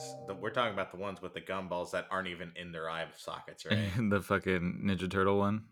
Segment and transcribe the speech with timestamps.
[0.00, 2.88] S- the- We're talking about the ones with the gumballs that aren't even in their
[2.88, 3.78] eye sockets, right?
[4.10, 5.64] the fucking Ninja Turtle one.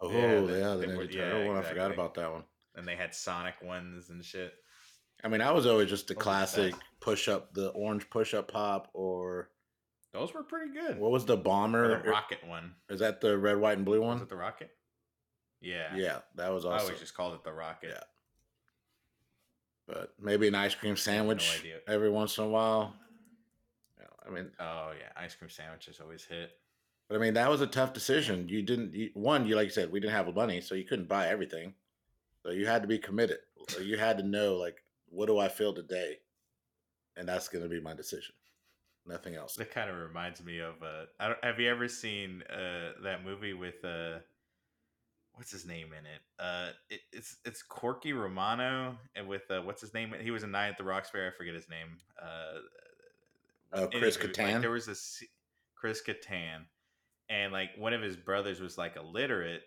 [0.00, 1.56] Oh Yeah, yeah, the Ninja were- yeah, Turtle one.
[1.56, 2.44] I forgot about that one.
[2.74, 4.52] and they had Sonic ones and shit.
[5.24, 8.08] I mean, I was always just the Those are the classic push up, the orange
[8.10, 9.50] push up pop, or
[10.12, 10.98] Those were pretty good.
[10.98, 12.02] what was the Or bomber?
[12.02, 12.74] the rocket one.
[12.88, 14.22] Is that the red, white, and blue Was one?
[14.22, 14.70] it the rocket?
[15.60, 15.96] Yeah.
[15.96, 16.78] Yeah, that was awesome.
[16.78, 17.90] I always just called it the rocket.
[17.94, 18.02] Yeah.
[19.88, 21.78] But maybe an ice cream sandwich idea.
[21.88, 22.94] every once in a while.
[24.26, 26.50] I mean, Oh yeah, ice cream sandwiches always hit.
[27.08, 28.48] but I mean that was a tough decision.
[28.48, 28.94] You didn't.
[28.94, 31.28] You, one, you like you said, we didn't have the money, so you couldn't buy
[31.28, 31.74] everything.
[32.44, 33.38] So you had to be committed.
[33.68, 36.18] So you had to know, like, what do I feel today,
[37.16, 38.34] and that's going to be my decision.
[39.06, 39.54] Nothing else.
[39.56, 40.74] That kind of reminds me of.
[40.82, 44.18] Uh, I don't, have you ever seen uh, that movie with uh,
[45.34, 46.20] what's his name in it?
[46.38, 50.14] Uh, it, it's it's Corky Romano and with uh, what's his name?
[50.20, 51.26] He was a Night at the Roxbury.
[51.26, 51.96] I forget his name.
[52.20, 52.58] Uh,
[53.72, 54.60] Oh, Chris anywho, like, Kattan?
[54.60, 55.28] there was a se-
[55.74, 56.64] Chris Kattan,
[57.28, 59.62] and like one of his brothers was like illiterate,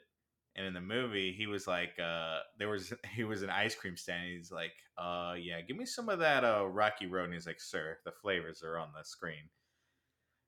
[0.56, 3.96] and in the movie he was like, uh, there was he was an ice cream
[3.98, 4.24] stand.
[4.24, 7.26] And he's like, uh, yeah, give me some of that uh Rocky Road.
[7.26, 9.50] And he's like, sir, the flavors are on the screen.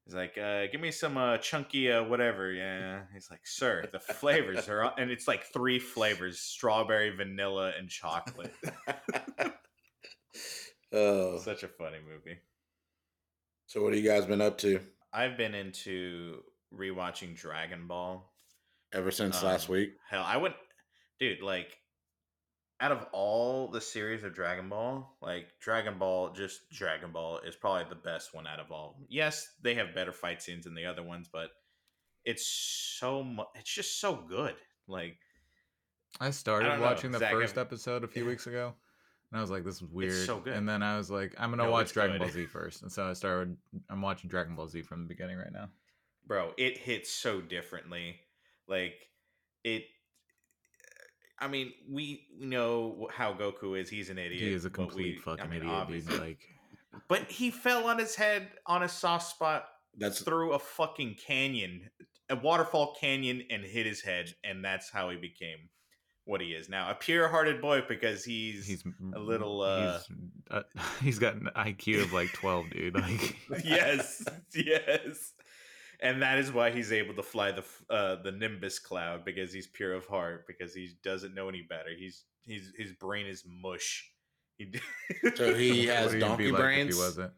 [0.05, 2.51] He's like, uh, give me some uh, chunky uh, whatever.
[2.51, 3.03] Yeah.
[3.13, 7.88] He's like, sir, the flavors are on, and it's like three flavors: strawberry, vanilla, and
[7.89, 8.53] chocolate.
[10.95, 12.38] Oh, Such a funny movie.
[13.73, 14.79] So what have you guys been up to
[15.11, 18.23] I've been into rewatching Dragon Ball.
[18.93, 19.95] ever since Um, last week?
[20.07, 20.59] Hell, I wouldn't,
[21.19, 21.41] dude.
[21.41, 21.75] Like,
[22.79, 27.55] out of all the series of Dragon Ball, like Dragon Ball, just Dragon Ball is
[27.55, 28.99] probably the best one out of all.
[29.09, 31.49] Yes, they have better fight scenes than the other ones, but
[32.25, 33.47] it's so much.
[33.55, 34.55] It's just so good.
[34.88, 35.17] Like,
[36.19, 38.75] I started don't know, watching the Zach, first episode a few weeks ago,
[39.33, 40.53] and I was like, "This is weird." It's so good.
[40.53, 42.19] And then I was like, "I'm gonna No, watch Dragon good.
[42.25, 42.83] Ball Z first.
[42.83, 43.57] And so I started.
[43.89, 45.69] I'm watching Dragon Ball Z from the beginning right now.
[46.27, 48.19] bro, it hits so differently.
[48.67, 48.93] Like,
[49.63, 49.85] it.
[51.39, 53.89] I mean, we know how Goku is.
[53.89, 54.41] He's an idiot.
[54.41, 55.81] He is a complete we- fucking I mean, idiot, dude.
[55.81, 56.39] obviously- Like,
[57.09, 59.67] But he fell on his head on a soft spot
[59.97, 61.89] That's through a fucking canyon,
[62.29, 65.69] a waterfall canyon, and hit his head, and that's how he became
[66.25, 66.89] what he is now.
[66.89, 70.17] A pure-hearted boy because he's, he's a little, uh, He's,
[70.51, 70.63] uh,
[71.01, 72.95] he's got an IQ of like 12, dude.
[72.95, 74.23] Like, yes,
[74.56, 75.34] yes,
[76.00, 79.67] and that is why he's able to fly the uh, the Nimbus cloud because he's
[79.67, 81.89] pure of heart because he doesn't know any better.
[81.97, 84.09] He's he's his brain is mush.
[84.57, 84.72] He,
[85.35, 86.95] so he has donkey like brains.
[86.95, 87.34] He wasn't.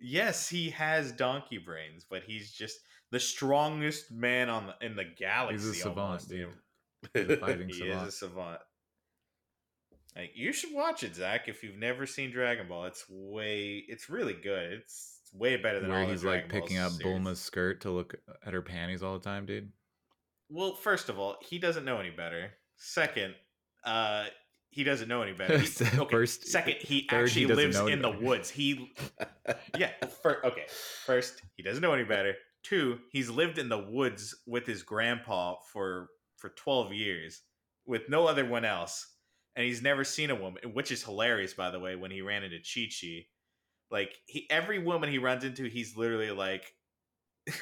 [0.00, 2.78] Yes, he has donkey brains, but he's just
[3.10, 5.68] the strongest man on the, in the galaxy.
[5.68, 6.48] He's a savant, almost, dude.
[7.40, 8.02] Fighting He savant.
[8.08, 8.60] is a savant.
[10.16, 11.48] Like you should watch it, Zach.
[11.48, 14.72] If you've never seen Dragon Ball, it's way, it's really good.
[14.74, 17.06] It's, it's way better than Where he's like Ball picking up series.
[17.18, 18.14] Bulma's skirt to look
[18.46, 19.72] at her panties all the time, dude.
[20.48, 22.52] Well, first of all, he doesn't know any better.
[22.76, 23.34] Second,
[23.84, 24.26] uh,
[24.70, 25.58] he doesn't know any better.
[25.58, 28.24] He- okay, First- second, he third, actually doesn't lives in the better.
[28.24, 28.50] woods.
[28.50, 28.94] He,
[29.78, 29.90] yeah.
[30.22, 30.66] Fir- okay,
[31.06, 32.34] first, he doesn't know any better.
[32.62, 36.08] Two, he's lived in the woods with his grandpa for
[36.44, 37.40] for twelve years
[37.86, 39.14] with no other one else,
[39.56, 41.96] and he's never seen a woman, which is hilarious, by the way.
[41.96, 43.24] When he ran into Chi Chi,
[43.90, 46.74] like he, every woman he runs into, he's literally like.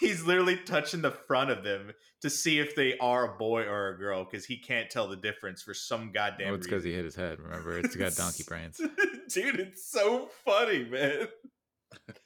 [0.00, 3.90] he's literally touching the front of them to see if they are a boy or
[3.90, 6.92] a girl because he can't tell the difference for some goddamn Oh, it's because he
[6.92, 7.38] hit his head.
[7.38, 8.78] Remember, it's got donkey brains.
[9.28, 11.28] Dude, it's so funny, man.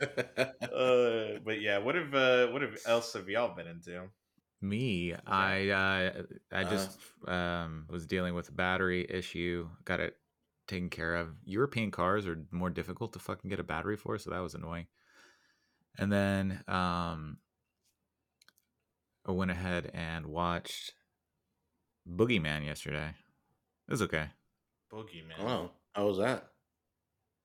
[0.00, 4.08] Uh, but yeah, what have uh, what have else have y'all been into?
[4.68, 6.22] Me, I uh,
[6.52, 9.68] I just um, was dealing with a battery issue.
[9.84, 10.16] Got it
[10.66, 11.28] taken care of.
[11.44, 14.86] European cars are more difficult to fucking get a battery for, so that was annoying.
[15.98, 17.38] And then um,
[19.24, 20.92] I went ahead and watched
[22.08, 23.14] Boogeyman yesterday.
[23.88, 24.26] It was okay.
[24.92, 25.40] Boogeyman.
[25.40, 26.48] oh, how was that?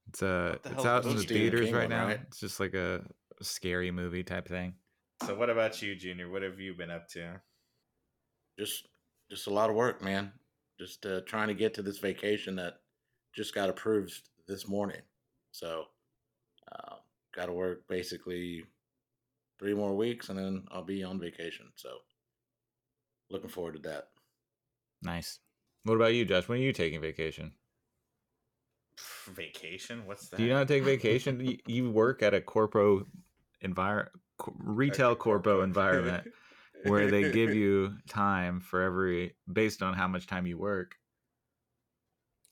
[0.10, 2.08] It's uh, What the it's out in the theaters right now.
[2.08, 2.20] right?
[2.28, 3.04] It's just like a
[3.42, 4.74] scary movie type thing.
[5.26, 6.30] So what about you, Junior?
[6.30, 7.40] What have you been up to?
[8.58, 8.88] Just,
[9.30, 10.32] just a lot of work, man.
[10.80, 12.80] Just uh, trying to get to this vacation that
[13.36, 15.02] just got approved this morning.
[15.52, 15.86] So,
[16.72, 16.96] uh,
[17.36, 18.64] got to work basically
[19.60, 21.68] three more weeks, and then I'll be on vacation.
[21.76, 21.90] So,
[23.30, 24.08] looking forward to that.
[25.04, 25.40] Nice.
[25.84, 26.48] What about you, Josh?
[26.48, 27.54] When are you taking vacation?
[29.34, 30.06] Vacation?
[30.06, 30.38] What's that?
[30.38, 31.40] Do you not take vacation?
[31.40, 33.06] you, you work at a corpo
[33.62, 34.10] environment,
[34.58, 36.26] retail corpo environment
[36.84, 40.96] where they give you time for every based on how much time you work.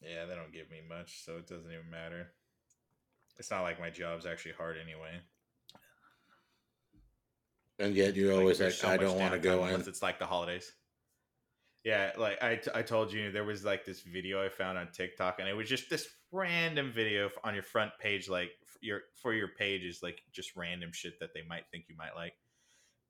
[0.01, 2.27] Yeah, they don't give me much, so it doesn't even matter.
[3.37, 5.19] It's not like my job's actually hard anyway.
[7.79, 9.73] And yet you Like, always there's like, I don't want to go in.
[9.73, 10.71] unless It's like the holidays.
[11.85, 14.89] Yeah, like I, t- I told you, there was like this video I found on
[14.91, 19.33] TikTok, and it was just this random video on your front page, like your for
[19.33, 22.33] your page is like just random shit that they might think you might like,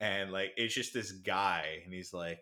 [0.00, 2.40] and like it's just this guy, and he's like,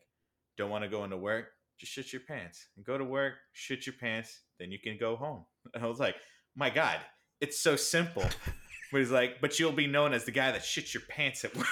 [0.57, 1.49] "Don't want to go into work?
[1.79, 5.17] Just shit your pants and go to work, shit your pants, then you can go
[5.17, 5.45] home."
[5.75, 6.17] And I was like,
[6.57, 6.99] "My God,
[7.41, 8.23] it's so simple."
[8.93, 11.55] but he's like, "But you'll be known as the guy that shits your pants at
[11.57, 11.67] work."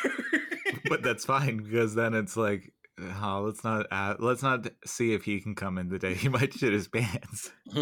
[0.89, 5.25] but that's fine because then it's like, oh, let's not uh, let's not see if
[5.25, 7.51] he can come in the day he might shit his pants.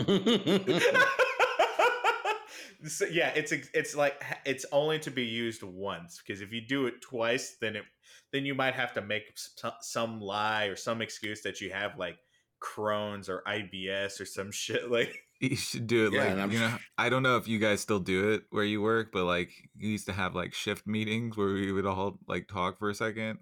[2.86, 6.86] so, yeah, it's it's like it's only to be used once because if you do
[6.86, 7.84] it twice, then it
[8.32, 11.98] then you might have to make some, some lie or some excuse that you have
[11.98, 12.16] like
[12.60, 15.20] Crohn's or IBS or some shit like.
[15.40, 16.74] You should do it Yeah, like you know.
[16.96, 19.90] I don't know if you guys still do it where you work, but like you
[19.90, 23.40] used to have like shift meetings where we would all like talk for a second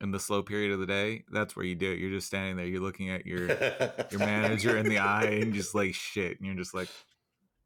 [0.00, 1.24] in the slow period of the day.
[1.32, 1.98] That's where you do it.
[1.98, 2.66] You're just standing there.
[2.66, 3.46] You're looking at your
[4.10, 6.88] your manager in the eye and just like shit, and you're just like,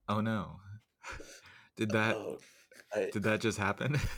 [0.08, 0.56] oh no,
[1.76, 2.38] did that Oh,
[2.94, 3.98] I- did that just happen?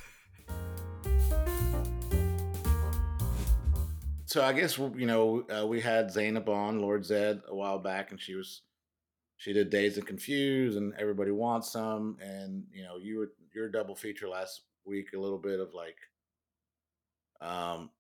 [4.27, 8.11] so I guess you know uh, we had Zainab on Lord Zed a while back,
[8.11, 8.63] and she was
[9.37, 13.69] she did Dazed and Confused, and everybody wants some, and you know you were your
[13.69, 15.97] double feature last week a little bit of like
[17.41, 17.91] um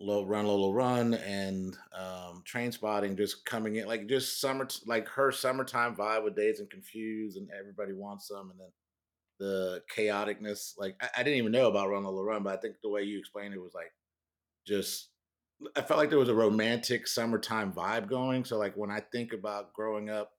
[0.00, 5.32] low run low run and um Trainspotting just coming in like just summer like her
[5.32, 8.68] summertime vibe with Dazed and Confused, and everybody wants some, and then
[9.38, 12.76] the chaoticness like I, I didn't even know about Run Lola Run, but I think
[12.82, 13.92] the way you explained it was like
[14.66, 15.08] just
[15.76, 18.44] I felt like there was a romantic summertime vibe going.
[18.44, 20.32] So like when I think about growing up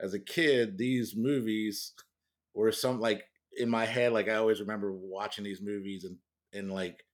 [0.00, 1.92] as a kid, these movies
[2.54, 3.22] were some like
[3.56, 6.16] in my head, like I always remember watching these movies and
[6.52, 7.04] and like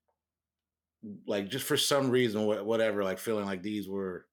[1.26, 4.26] like just for some reason whatever like feeling like these were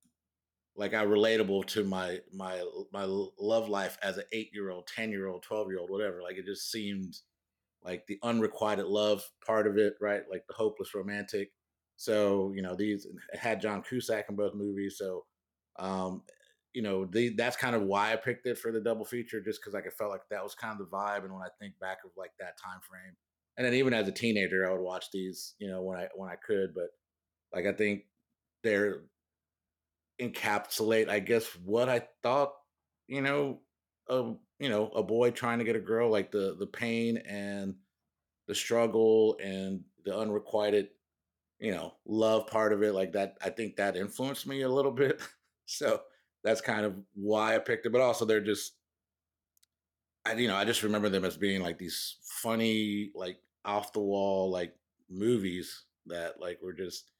[0.77, 6.21] like I relatable to my my my love life as an 8-year-old, 10-year-old, 12-year-old, whatever.
[6.21, 7.17] Like it just seemed
[7.83, 10.21] like the unrequited love part of it, right?
[10.29, 11.51] Like the hopeless romantic.
[11.95, 14.97] So, you know, these had John Cusack in both movies.
[14.99, 15.25] So,
[15.79, 16.21] um,
[16.73, 19.59] you know, the, that's kind of why I picked it for the double feature, just
[19.59, 21.23] because like I felt like that was kind of the vibe.
[21.23, 23.15] And when I think back of like that time frame,
[23.57, 26.29] and then even as a teenager, I would watch these, you know, when I when
[26.29, 26.73] I could.
[26.75, 26.89] But
[27.53, 28.03] like I think
[28.63, 29.01] they're
[30.21, 32.53] encapsulate, I guess, what I thought,
[33.07, 33.61] you know,
[34.09, 37.75] a you know, a boy trying to get a girl, like the the pain and
[38.47, 40.89] the struggle and the unrequited,
[41.59, 42.93] you know, love part of it.
[42.93, 45.21] Like that, I think that influenced me a little bit.
[45.65, 46.01] so
[46.43, 47.91] that's kind of why I picked it.
[47.91, 48.73] But also, they're just,
[50.25, 53.99] I you know, I just remember them as being like these funny, like off the
[53.99, 54.75] wall, like
[55.09, 57.11] movies that like were just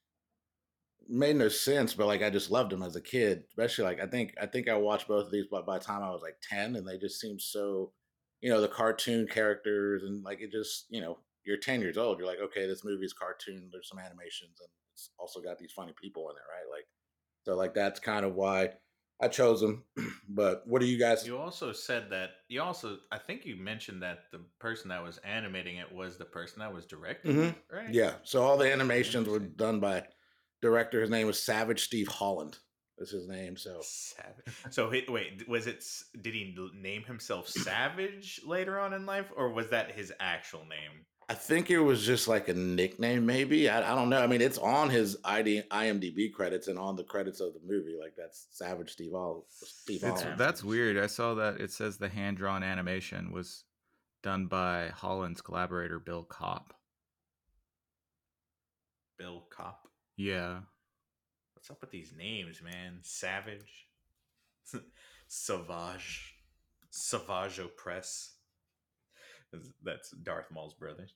[1.08, 3.44] made no sense, but like I just loved them as a kid.
[3.50, 6.04] Especially like I think I think I watched both of these, but by the time
[6.04, 7.94] I was like ten, and they just seemed so,
[8.42, 12.18] you know, the cartoon characters and like it just, you know, you're ten years old,
[12.20, 13.70] you're like, okay, this movie's cartoon.
[13.72, 16.76] There's some animations, and it's also got these funny people in it, right?
[16.76, 16.88] Like,
[17.44, 18.74] so like that's kind of why
[19.20, 19.84] I chose them.
[20.30, 21.26] but what do you guys?
[21.26, 25.18] You also said that you also I think you mentioned that the person that was
[25.20, 27.50] animating it was the person that was directing, Mhm.
[27.50, 27.90] it, right?
[27.90, 28.14] Yeah.
[28.24, 30.04] So all the animations were done by
[30.62, 31.02] director.
[31.02, 32.58] His name was Savage Steve Holland.
[32.98, 33.58] That's his name.
[33.58, 34.54] So Savage.
[34.72, 35.84] So he, wait, was it?
[36.22, 41.06] Did he name himself Savage later on in life, or was that his actual name?
[41.30, 43.70] I think it was just like a nickname, maybe.
[43.70, 44.22] I, I don't know.
[44.22, 47.98] I mean, it's on his ID, IMDb credits and on the credits of the movie.
[48.00, 49.46] Like that's Savage Steve Hall.
[49.50, 50.40] Steve It's, Holland.
[50.40, 50.98] that's weird.
[50.98, 53.66] I saw that it says the hand drawn animation was
[54.24, 56.74] done by Holland's collaborator Bill Kopp.
[59.20, 59.88] Bill Kopp.
[60.16, 60.60] Yeah.
[61.56, 63.00] What's up with these names, man?
[63.02, 63.88] Savage,
[65.28, 66.36] Savage,
[66.90, 68.30] Savage Opress.
[69.52, 71.08] That's- That's Darth Maul's brother.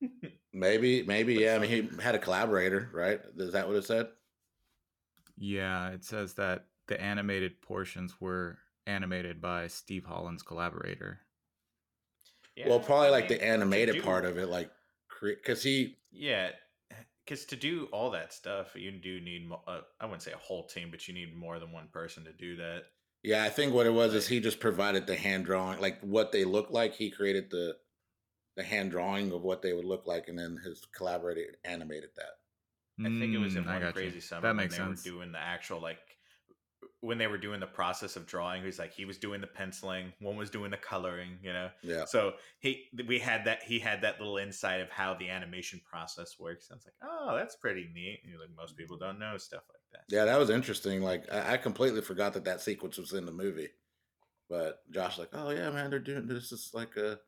[0.52, 1.34] maybe, maybe.
[1.34, 1.54] But Yeah.
[1.56, 3.20] I mean, he had a collaborator, right?
[3.36, 4.08] Is that what it said?
[5.36, 11.20] Yeah, it says that the animated portions were animated by Steve Holland's collaborator.
[12.66, 14.70] well, probably I like mean, the animated do- part of it, like
[15.20, 16.50] because he Yeah,
[17.24, 19.48] because to do all that stuff, you do need.
[19.48, 22.24] mo- Uh, I wouldn't say a whole team, but you need more than one person
[22.24, 22.84] to do that.
[23.28, 26.32] Yeah, I think what it was is he just provided the hand drawing, like what
[26.32, 26.94] they look like.
[26.94, 27.78] He created the
[28.56, 32.34] the hand drawing of what they would look like, and then his collaborator animated that.
[33.04, 34.12] I think it was in Mm, one got you.
[34.12, 34.82] crazy summer That when makes they sense.
[34.82, 36.18] were doing the actual like
[37.00, 40.12] when they were doing the process of drawing, he's like he was doing the penciling,
[40.20, 41.70] one was doing the coloring, you know.
[41.82, 42.04] Yeah.
[42.04, 46.38] So he we had that he had that little insight of how the animation process
[46.38, 46.70] works.
[46.70, 48.20] And it's like, oh, that's pretty neat.
[48.22, 50.02] And you're like, most people don't know stuff like that.
[50.08, 51.02] Yeah, that was interesting.
[51.02, 53.68] Like I, I completely forgot that that sequence was in the movie.
[54.48, 56.52] But Josh, like, oh yeah, man, they're doing this.
[56.52, 57.18] Is like a,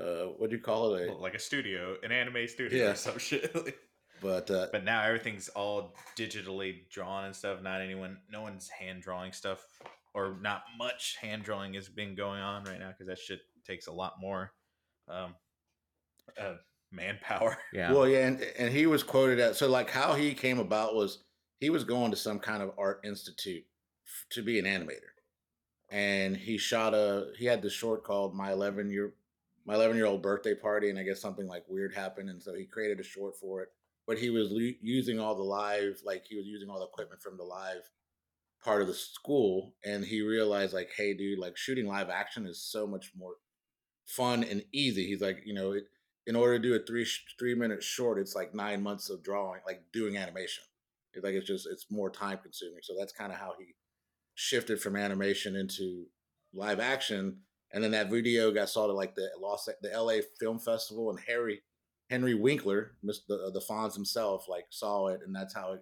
[0.00, 1.08] uh, what do you call it?
[1.08, 2.92] A, like a studio, an anime studio Yeah.
[2.92, 3.52] or some shit.
[4.22, 7.60] but uh, but now everything's all digitally drawn and stuff.
[7.62, 9.64] Not anyone, no one's hand drawing stuff,
[10.14, 13.88] or not much hand drawing has been going on right now because that shit takes
[13.88, 14.52] a lot more
[15.08, 15.34] um,
[16.40, 16.54] uh,
[16.92, 17.58] manpower.
[17.72, 17.92] Yeah.
[17.92, 21.24] Well, yeah, and, and he was quoted as so like how he came about was
[21.58, 23.64] he was going to some kind of art institute
[24.30, 25.12] to be an animator,
[25.90, 29.14] and he shot a he had this short called my eleven year
[29.66, 32.54] my eleven year old birthday party, and I guess something like weird happened, and so
[32.54, 33.68] he created a short for it.
[34.06, 37.22] But he was lu- using all the live like he was using all the equipment
[37.22, 37.90] from the live
[38.64, 42.60] part of the school, and he realized like, hey, dude, like shooting live action is
[42.60, 43.34] so much more
[44.06, 45.06] fun and easy.
[45.06, 45.84] He's like, you know, it,
[46.26, 47.06] in order to do a three
[47.38, 50.64] three minute short, it's like nine months of drawing, like doing animation.
[51.22, 52.80] Like it's just it's more time consuming.
[52.82, 53.74] So that's kind of how he
[54.34, 56.06] shifted from animation into
[56.54, 57.38] live action.
[57.72, 61.20] And then that video got sold to like the Los the LA Film Festival, and
[61.26, 61.62] Harry
[62.08, 65.80] Henry Winkler, the the Fonz himself, like saw it, and that's how it,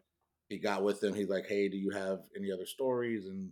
[0.49, 1.15] he got with them.
[1.15, 3.51] He's like, "Hey, do you have any other stories?" And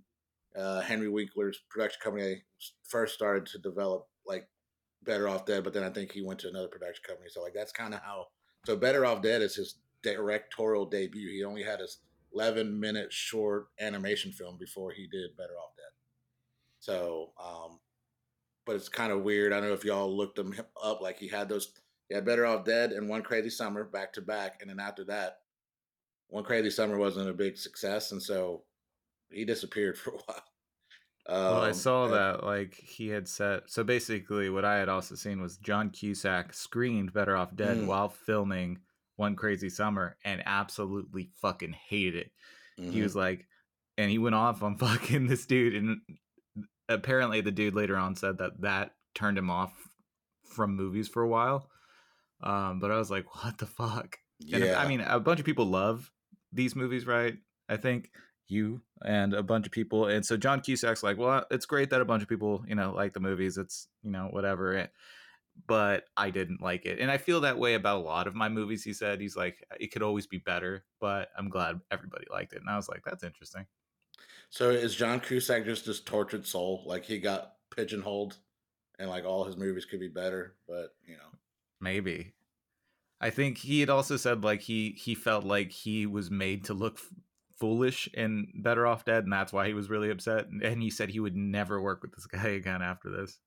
[0.56, 2.42] uh, Henry Winkler's production company
[2.88, 4.48] first started to develop like
[5.02, 7.28] Better Off Dead, but then I think he went to another production company.
[7.30, 8.26] So like that's kind of how.
[8.66, 11.30] So Better Off Dead is his directorial debut.
[11.30, 11.98] He only had his
[12.34, 15.92] 11 minute short animation film before he did Better Off Dead.
[16.80, 17.80] So, um,
[18.66, 19.52] but it's kind of weird.
[19.52, 21.00] I don't know if y'all looked him up.
[21.00, 21.72] Like he had those,
[22.08, 25.04] he had Better Off Dead and One Crazy Summer back to back, and then after
[25.04, 25.38] that,
[26.28, 28.64] One Crazy Summer wasn't a big success, and so
[29.30, 30.42] he disappeared for a while.
[31.28, 33.70] Well, I Um, saw and- that like he had set.
[33.70, 37.86] So basically, what I had also seen was John Cusack screened Better Off Dead Mm.
[37.86, 38.80] while filming
[39.16, 42.32] One Crazy Summer and absolutely fucking hated it.
[42.76, 43.02] He Mhm.
[43.02, 43.46] was like,
[43.96, 46.00] and he went off on fucking this dude, and
[46.88, 49.72] apparently the dude later on said that that turned him off
[50.44, 51.70] from movies for a while.
[52.42, 54.18] Um, but I was like, what the fuck?
[54.52, 56.10] And yeah, I mean, a bunch of people love
[56.52, 57.36] these movies, right?
[57.68, 58.10] I think
[58.48, 60.06] you and a bunch of people.
[60.06, 62.92] And so John Cusack's like, well, it's great that a bunch of people, you know,
[62.92, 63.56] like the movies.
[63.56, 64.76] It's, you know, whatever.
[64.76, 64.86] Eh,
[65.66, 66.98] But I didn't like it.
[66.98, 68.82] And I feel that way about a lot of my movies.
[68.84, 72.52] He said, he's like, uh, it could always be better, but I'm glad everybody liked
[72.52, 72.60] it.
[72.60, 73.66] And I was like, that's interesting.
[74.50, 76.82] So is John Cusack just this tortured soul?
[76.86, 78.36] Like he got pigeonholed,
[78.98, 81.38] and like all his movies could be better, but you know,
[81.80, 82.32] Maybe.
[83.20, 86.74] I think he had also said like he he felt like he was made to
[86.74, 87.12] look f-
[87.58, 90.90] foolish and better off dead and that's why he was really upset and, and he
[90.90, 93.38] said he would never work with this guy again after this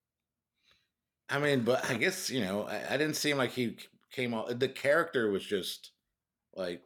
[1.30, 3.78] I mean, but I guess you know, I, I didn't seem like he
[4.12, 4.58] came off.
[4.58, 5.92] The character was just
[6.56, 6.82] like,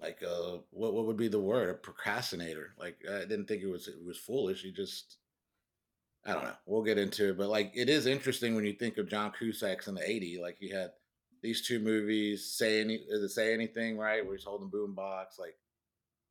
[0.00, 1.70] like uh, what what would be the word?
[1.70, 2.74] A procrastinator.
[2.78, 4.62] Like I didn't think it was it was foolish.
[4.62, 5.16] He just,
[6.26, 6.56] I don't know.
[6.66, 9.88] We'll get into it, but like it is interesting when you think of John Cusack's
[9.88, 10.40] in the '80s.
[10.40, 10.90] Like he had
[11.42, 12.44] these two movies.
[12.44, 14.24] Say any does it say anything right?
[14.24, 15.38] Where he's holding boombox.
[15.38, 15.56] Like,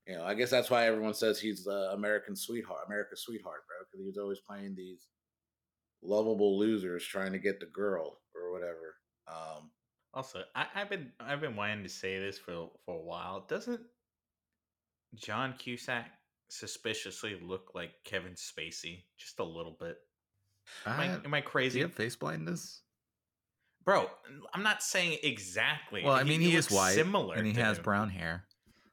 [0.07, 3.77] you know, I guess that's why everyone says he's the American sweetheart, America's sweetheart, bro.
[3.79, 5.07] Because he was always playing these
[6.05, 8.95] lovable losers trying to get the girl or whatever.
[9.27, 9.71] Um,
[10.13, 13.45] Also, I, I've been I've been wanting to say this for for a while.
[13.47, 13.81] Doesn't
[15.15, 16.11] John Cusack
[16.49, 19.97] suspiciously look like Kevin Spacey just a little bit?
[20.85, 22.81] Am I, Uh, am I crazy, he have face blindness
[23.83, 24.09] bro?
[24.53, 26.03] I'm not saying exactly.
[26.03, 27.83] well i mean he, is white similar, and he has him.
[27.83, 28.45] brown hair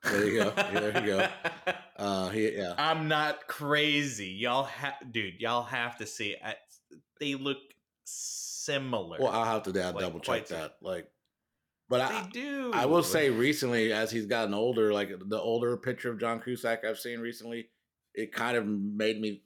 [0.04, 0.50] there you go.
[0.50, 1.28] There you go.
[1.96, 2.74] Uh, he, yeah.
[2.76, 4.26] I'm not crazy.
[4.26, 5.40] Y'all have, dude.
[5.40, 6.34] Y'all have to see.
[6.44, 6.56] I,
[7.22, 7.58] they look
[8.04, 9.18] similar.
[9.20, 10.76] Well, I'll have to Like, double check that.
[10.82, 11.08] Like,
[11.88, 12.70] but they I, do.
[12.74, 16.84] I will say recently, as he's gotten older, like the older picture of John Cusack
[16.84, 17.68] I've seen recently,
[18.14, 19.42] it kind of made me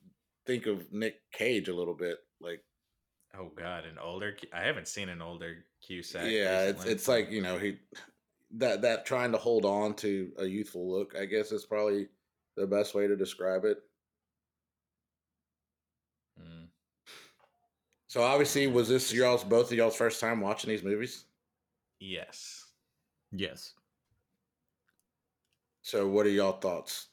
[0.47, 2.17] think of Nick Cage a little bit.
[2.41, 2.63] Like,
[3.39, 4.35] Oh God, an older.
[4.55, 6.31] I haven't seen an older Cusack.
[6.31, 7.77] yeah, it's it's like you know he
[8.57, 11.15] that that trying to hold on to a youthful look.
[11.19, 12.07] I guess is probably
[12.57, 13.79] the best way to describe it.
[18.09, 21.25] So obviously, was this y'all's both of y'all's first time watching these movies?
[21.99, 22.65] Yes.
[23.33, 23.73] yes
[25.83, 27.09] So what are y'all thoughts?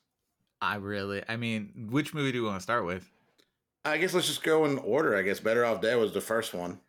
[0.61, 3.09] i really i mean which movie do you want to start with
[3.83, 5.17] I guess let's just go in order.
[5.17, 6.79] I guess Better Off Dead was the first one,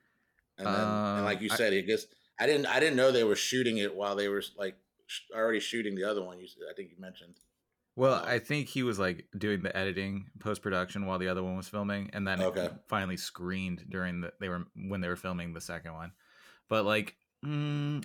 [0.58, 2.06] and then and uh, like you said, I guess
[2.38, 4.76] I didn't I didn't know they were shooting it while they were like
[5.08, 6.38] sh- already shooting the other one.
[6.38, 7.34] You s- I think you mentioned.
[7.96, 11.56] Well, I think he was like doing the editing post production while the other one
[11.56, 12.68] was filming, and then Okay.
[12.88, 16.12] finally screened during the they were when they were filming the second one.
[16.68, 18.04] But like, mm,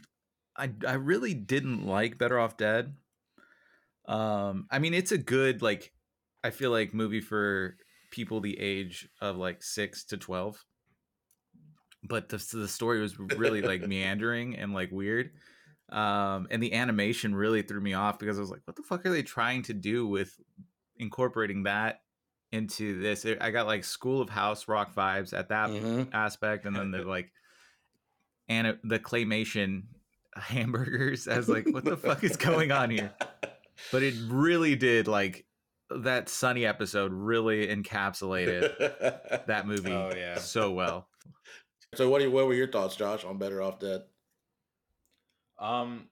[0.56, 2.98] I I really didn't like Better Off Dead.
[4.08, 5.94] Um, I mean, it's a good like,
[6.44, 7.78] I feel like movie for
[8.12, 10.66] people the age of like six to twelve.
[12.04, 15.32] But the the story was really like meandering and like weird
[15.92, 19.06] um and the animation really threw me off because i was like what the fuck
[19.06, 20.40] are they trying to do with
[20.98, 22.02] incorporating that
[22.52, 26.10] into this i got like school of house rock vibes at that Mhm.
[26.14, 27.32] aspect and then the like
[28.48, 29.84] and the claymation
[30.36, 33.12] hamburgers i was like what the fuck is going on here
[33.92, 35.46] but it really did like
[35.90, 40.36] that sunny episode really encapsulated that movie Oh, yeah.
[40.38, 41.08] so well
[41.96, 42.20] So what?
[42.20, 44.04] do you- What were your thoughts, Josh, on Better Off Dead?
[45.60, 46.10] Um,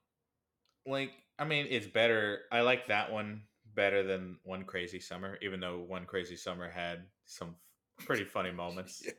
[0.85, 2.41] like I mean, it's better.
[2.51, 3.43] I like that one
[3.75, 7.55] better than One Crazy Summer, even though One Crazy Summer had some
[7.99, 9.03] pretty funny moments.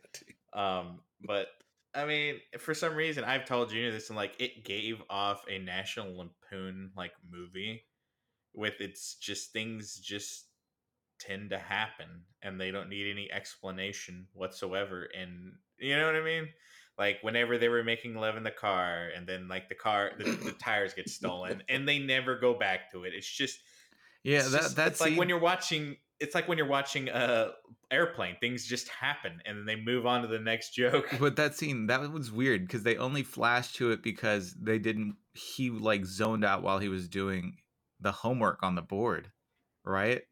[0.55, 0.79] Yeah.
[0.79, 1.49] Um, but
[1.95, 5.59] I mean, for some reason, I've told Junior this, and like it gave off a
[5.59, 7.83] National Lampoon like movie
[8.55, 10.47] with its just things just
[11.19, 16.23] tend to happen and they don't need any explanation whatsoever and you know what i
[16.23, 16.49] mean
[16.99, 20.25] like whenever they were making love in the car and then like the car the,
[20.25, 23.61] the tires get stolen and they never go back to it it's just
[24.25, 27.09] yeah it's that just- that's it's like when you're watching it's like when you're watching
[27.09, 27.53] a
[27.93, 31.55] airplane things just happen and then they move on to the next joke But that
[31.55, 35.15] scene that was weird because they only flashed to it because they didn't.
[35.35, 37.59] He like zoned out while he was doing
[38.01, 39.31] the homework on the board,
[39.85, 40.23] right?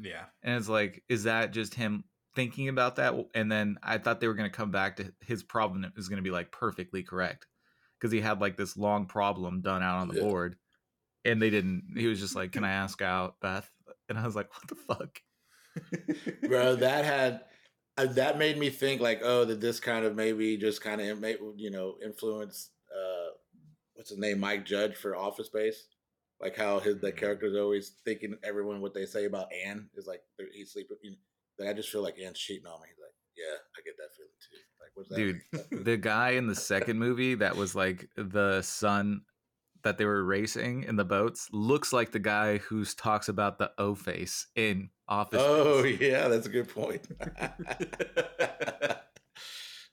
[0.00, 2.04] yeah And it's like, is that just him
[2.36, 3.14] thinking about that?
[3.34, 6.18] And then I thought they were going to come back to his problem is going
[6.18, 7.48] to be like perfectly correct
[7.98, 10.20] because he had like this long problem done out on the Yeah.
[10.22, 10.56] board,
[11.24, 11.94] and they didn't.
[11.96, 13.70] He was just like, "Can I ask out Beth?"
[14.08, 15.22] And I was like, "What the fuck?"
[16.48, 17.44] bro that had
[17.98, 21.20] uh, that made me think like oh that this kind of maybe just kind of
[21.20, 23.30] may you know influence uh
[23.94, 25.88] what's his name mike judge for office space
[26.40, 30.22] like how his the character's always thinking everyone what they say about anne is like
[30.38, 31.16] they're- he's sleeping you know,
[31.58, 34.14] like, i just feel like anne's cheating on me He's like yeah i get that
[34.16, 38.08] feeling too like what's that Dude, the guy in the second movie that was like
[38.16, 39.22] the son
[39.82, 43.70] that they were racing in the boats looks like the guy who talks about the
[43.78, 45.40] O face in Office.
[45.40, 47.06] oh yeah that's a good point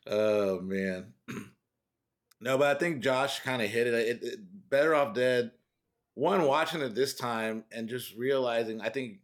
[0.08, 1.14] oh man
[2.42, 3.94] no but i think josh kind of hit it.
[3.94, 5.52] It, it better off dead
[6.16, 9.18] one watching it this time and just realizing i think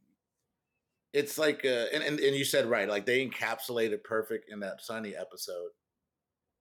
[1.13, 4.59] it's like uh and, and, and you said right like they encapsulate it perfect in
[4.61, 5.69] that sunny episode.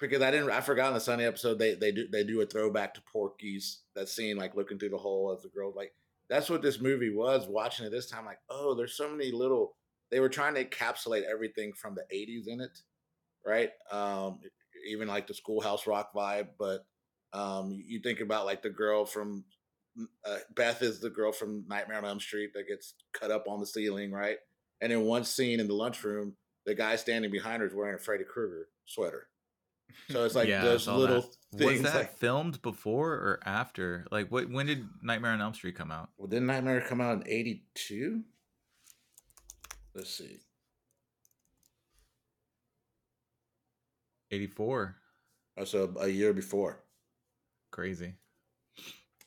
[0.00, 2.46] Because i didn't i forgot in the sunny episode they they do they do a
[2.46, 5.92] throwback to porky's that scene like looking through the hole as the girl like
[6.30, 9.74] that's what this movie was watching it this time like oh there's so many little
[10.10, 12.78] they were trying to encapsulate everything from the 80s in it
[13.46, 13.70] right?
[13.90, 14.40] Um
[14.88, 16.86] even like the schoolhouse rock vibe but
[17.32, 19.44] um you think about like the girl from
[20.24, 23.60] uh, beth is the girl from nightmare on elm street that gets cut up on
[23.60, 24.36] the ceiling right
[24.80, 26.34] and in one scene in the lunchroom
[26.66, 29.26] the guy standing behind her is wearing a freddy krueger sweater
[30.10, 31.58] so it's like Yeah, those little that.
[31.58, 34.06] things Was that like filmed before or after?
[34.12, 34.48] Like, what?
[34.50, 36.10] When did Nightmare on Elm Street come out?
[36.18, 38.22] well, didn't nightmare come out in 82
[39.94, 40.38] let's see
[44.30, 44.96] Eighty four.
[45.56, 46.84] Oh, so a year before
[47.70, 48.12] Crazy.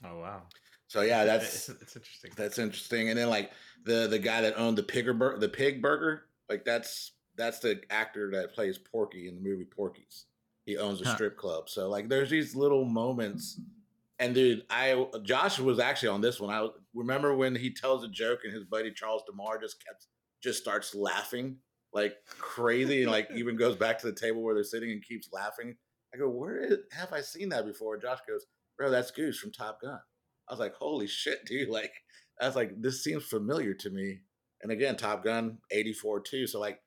[0.05, 0.43] oh wow
[0.91, 3.09] so yeah that's it's, interesting That's interesting.
[3.09, 3.51] And then like
[3.85, 7.81] the the guy that owned the pigger bur- the pig burger, like that's that's the
[7.89, 10.25] actor that plays Porky in the movie Porky's.
[10.65, 11.13] He owns a Huh.
[11.13, 11.69] strip club.
[11.69, 13.59] So like there's these little moments.
[14.19, 16.53] And dude, I Josh was actually on this one.
[16.53, 20.07] I remember when he tells a joke and his buddy Charles De Mar just kept
[20.43, 21.57] just starts laughing
[21.93, 25.29] like crazy and like even goes back to the table where they're sitting and keeps
[25.31, 25.75] laughing.
[26.13, 27.97] I go, where is, have I seen that before?
[27.97, 28.45] Josh goes,
[28.77, 29.99] bro, that's Goose from Top Gun.
[30.51, 31.69] I was like, holy shit, dude.
[31.69, 31.93] Like,
[32.41, 34.19] I was like, this seems familiar to me.
[34.61, 36.45] And again, Top Gun 84 too.
[36.45, 36.79] So like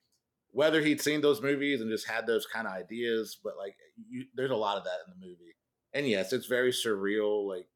[0.50, 3.74] whether he'd seen those movies and just had those kind of ideas, but like
[4.09, 5.57] you, there's a lot of that in the movie.
[5.92, 7.66] And yes, it's very surreal, like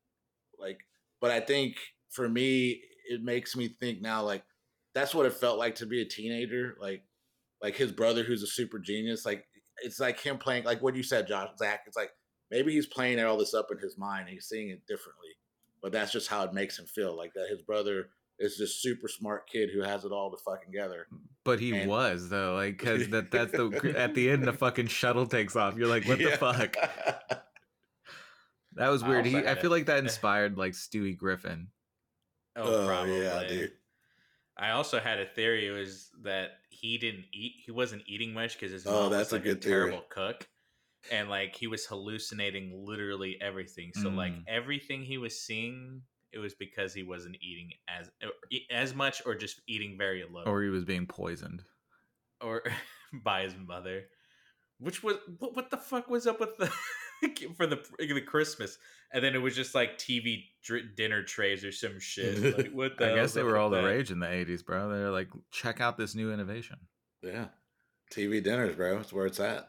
[0.58, 0.78] like
[1.20, 1.74] but I think
[2.10, 4.44] for me, it makes me think now like
[4.94, 6.76] that's what it felt like to be a teenager.
[6.80, 7.02] Like
[7.60, 9.26] like his brother who's a super genius.
[9.26, 9.44] Like
[9.82, 11.80] it's like him playing like what you said, Josh, Zach.
[11.86, 12.10] It's like
[12.50, 15.30] maybe he's playing all this up in his mind and he's seeing it differently.
[15.82, 17.16] But that's just how it makes him feel.
[17.16, 20.70] Like that his brother is this super smart kid who has it all to fucking
[20.72, 21.06] together.
[21.44, 24.88] But he And- was though, like, because that that's the at the end the fucking
[24.88, 25.76] shuttle takes off.
[25.76, 26.76] You're like, what the fuck?
[28.74, 29.26] That was I weird.
[29.26, 30.00] also He, I feel like that eh.
[30.00, 31.68] inspired like Stewie Griffin.
[32.56, 33.22] Oh, probably.
[33.22, 33.72] yeah, dude.
[34.56, 37.54] I also had a theory it was that he didn't eat.
[37.64, 39.68] He wasn't eating much because his oh, mom oh, that's was like a, good a
[39.68, 40.48] terrible cook,
[41.10, 43.92] and like he was hallucinating literally everything.
[43.94, 44.16] So mm.
[44.16, 48.10] like everything he was seeing, it was because he wasn't eating as
[48.70, 51.62] as much, or just eating very low, or he was being poisoned,
[52.40, 52.62] or
[53.24, 54.04] by his mother.
[54.80, 56.66] Which was what, what the fuck was up with the
[57.56, 58.78] for the the Christmas,
[59.12, 62.56] and then it was just like TV dr- dinner trays or some shit.
[62.56, 63.80] Like, what the I guess they were all that?
[63.80, 64.88] the rage in the '80s, bro.
[64.88, 66.76] They're like, check out this new innovation.
[67.22, 67.46] Yeah,
[68.12, 68.96] TV dinners, bro.
[68.96, 69.68] That's where it's at.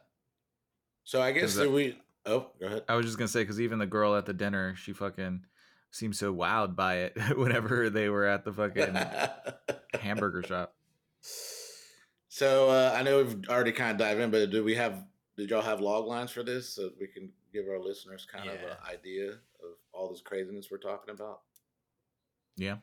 [1.09, 1.97] So I guess that, we.
[2.27, 2.83] Oh, go ahead.
[2.87, 5.43] I was just gonna say because even the girl at the dinner, she fucking
[5.89, 8.95] seemed so wowed by it whenever they were at the fucking
[9.99, 10.75] hamburger shop.
[12.27, 15.03] So uh, I know we've already kind of dive in, but do we have?
[15.35, 18.51] Did y'all have log lines for this so we can give our listeners kind yeah.
[18.51, 21.39] of an idea of all this craziness we're talking about?
[22.55, 22.75] Yeah.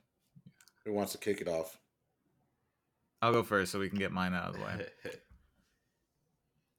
[0.85, 1.79] Who wants to kick it off?
[3.23, 4.87] I'll go first so we can get mine out of the way.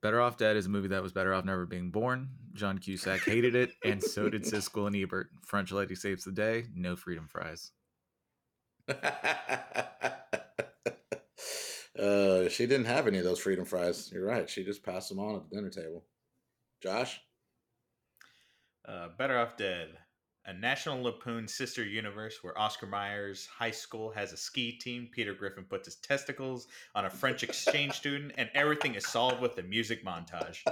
[0.07, 2.29] Better Off Dead is a movie that was better off never being born.
[2.53, 5.27] John Cusack hated it, and so did Siskel and Ebert.
[5.45, 6.63] French lady saves the day.
[6.73, 7.73] No freedom fries.
[8.87, 8.93] uh,
[12.47, 14.09] she didn't have any of those freedom fries.
[14.13, 14.49] You're right.
[14.49, 16.05] She just passed them on at the dinner table.
[16.81, 17.19] Josh?
[18.87, 19.89] Uh, Better Off Dead,
[20.47, 25.09] a National Lampoon sister universe where Oscar Mayer's high school has a ski team.
[25.11, 29.57] Peter Griffin puts his testicles on a French exchange student, and everything is solved with
[29.57, 30.63] a music montage.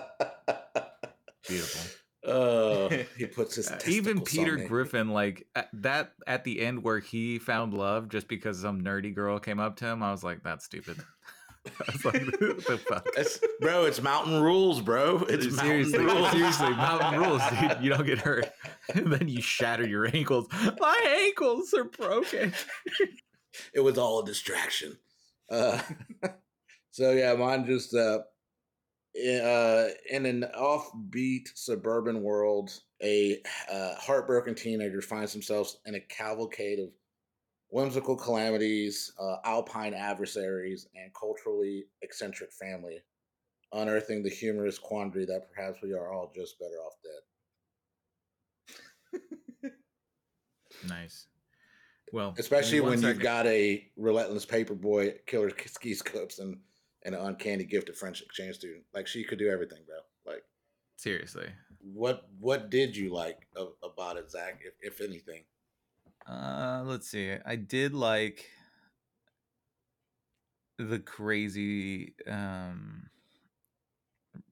[1.48, 1.82] Beautiful.
[2.28, 7.00] Oh, he puts his uh, even Peter Griffin like at that at the end where
[7.00, 10.02] he found love just because some nerdy girl came up to him.
[10.02, 10.98] I was like, that's stupid.
[12.04, 13.08] like, the fuck?
[13.18, 15.26] It's, bro, it's mountain rules, bro.
[15.30, 16.32] It's seriously, rules.
[16.32, 17.78] seriously, mountain rules, dude.
[17.82, 18.50] You don't get hurt,
[18.94, 20.48] and then you shatter your ankles.
[20.80, 22.54] My ankles are broken.
[23.74, 24.98] it was all a distraction.
[25.50, 25.82] Uh,
[26.92, 28.20] so yeah, mine just uh,
[29.14, 36.00] in, uh, in an offbeat suburban world, a uh, heartbroken teenager finds themselves in a
[36.00, 36.90] cavalcade of
[37.76, 43.04] whimsical calamities, uh, alpine adversaries, and culturally eccentric family,
[43.74, 46.94] unearthing the humorous quandary that perhaps we are all just better off
[49.62, 49.72] dead.
[50.88, 51.28] nice.
[52.14, 56.56] Well, especially when you you've got a relentless paperboy, killer ski scopes, and,
[57.04, 58.86] and an uncanny gift of French exchange student.
[58.94, 59.98] Like she could do everything, bro.
[60.34, 60.44] Like
[60.96, 61.50] seriously.
[61.82, 63.50] What what did you like
[63.84, 64.62] about it, Zach?
[64.64, 65.44] If, if anything.
[66.28, 67.36] Uh, let's see.
[67.46, 68.50] I did like
[70.78, 73.10] the crazy um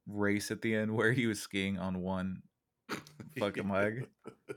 [0.07, 2.41] race at the end where he was skiing on one
[3.39, 4.07] fucking leg.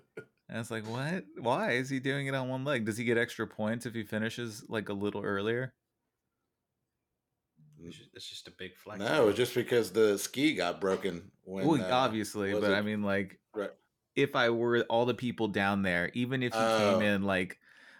[0.48, 1.24] And it's like, what?
[1.38, 2.85] Why is he doing it on one leg?
[2.85, 5.74] Does he get extra points if he finishes like a little earlier?
[8.14, 9.00] It's just a big flex.
[9.00, 11.33] No, it's just because the ski got broken.
[11.42, 12.74] When, well, uh, obviously, but it?
[12.74, 13.72] I mean, like, right
[14.16, 16.94] if I were all the people down there, even if he oh.
[16.94, 17.59] came in like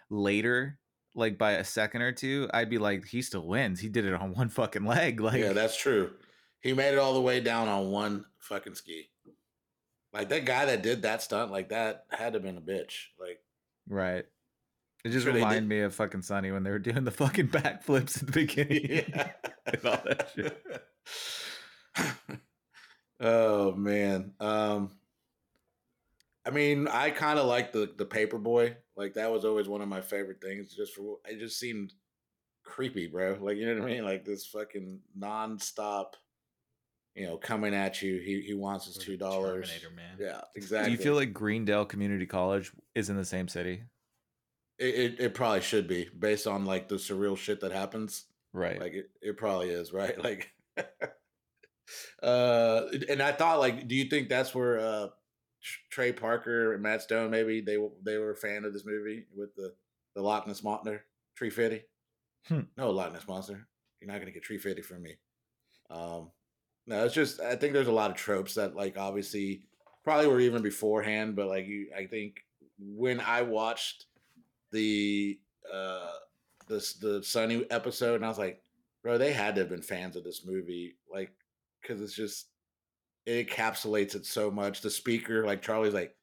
[0.09, 0.79] later,
[1.15, 3.79] like by a second or two, I'd be like, he still wins.
[3.79, 5.19] He did it on one fucking leg.
[5.21, 6.11] Like, yeah, that's true.
[6.61, 9.09] He made it all the way down on one fucking ski.
[10.13, 13.07] Like that guy that did that stunt, like that had to have been a bitch.
[13.19, 13.39] Like,
[13.87, 14.25] right.
[15.05, 18.21] It just sure reminded me of fucking Sunny when they were doing the fucking backflips
[18.21, 19.31] at the beginning yeah.
[19.65, 20.63] and all that shit.
[23.19, 24.33] oh man.
[24.39, 24.91] Um
[26.47, 28.75] I mean, I kind of like the the paperboy.
[28.95, 30.73] Like that was always one of my favorite things.
[30.73, 31.91] Just for it just seemed
[32.63, 33.37] creepy, bro.
[33.41, 34.05] Like you know what I mean?
[34.05, 36.13] Like this fucking nonstop,
[37.15, 38.19] you know, coming at you.
[38.19, 39.69] He he wants his two dollars.
[39.93, 40.15] man.
[40.17, 40.91] Yeah, exactly.
[40.91, 43.83] Do you feel like Greendale Community College is in the same city?
[44.79, 48.23] It, it, it probably should be based on like the surreal shit that happens.
[48.53, 48.79] Right.
[48.79, 50.17] Like it, it probably is, right?
[50.23, 50.51] Like
[52.21, 55.07] uh and I thought like do you think that's where uh
[55.89, 59.55] Trey Parker and Matt Stone maybe they they were a fan of this movie with
[59.55, 59.73] the
[60.15, 61.03] the Loch Ness Monster
[61.35, 61.83] Tree Fitty.
[62.47, 62.61] Hmm.
[62.77, 63.67] No Loch Ness Monster.
[63.99, 65.15] You're not gonna get Tree Fitty from me.
[65.89, 66.31] Um,
[66.85, 69.63] no, it's just I think there's a lot of tropes that like obviously
[70.03, 72.45] probably were even beforehand, but like you, I think
[72.79, 74.05] when I watched
[74.71, 75.39] the
[75.71, 76.11] uh
[76.67, 78.61] this the Sunny episode, and I was like,
[79.03, 81.31] bro, they had to have been fans of this movie, like
[81.81, 82.47] because it's just
[83.27, 84.81] it encapsulates it so much.
[84.81, 86.15] The speaker, like Charlie's like,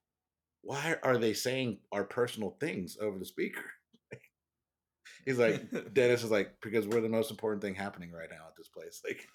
[0.63, 3.61] why are they saying our personal things over the speaker?
[5.27, 8.57] He's like, Dennis is like, because we're the most important thing happening right now at
[8.57, 9.03] this place.
[9.07, 9.29] Like,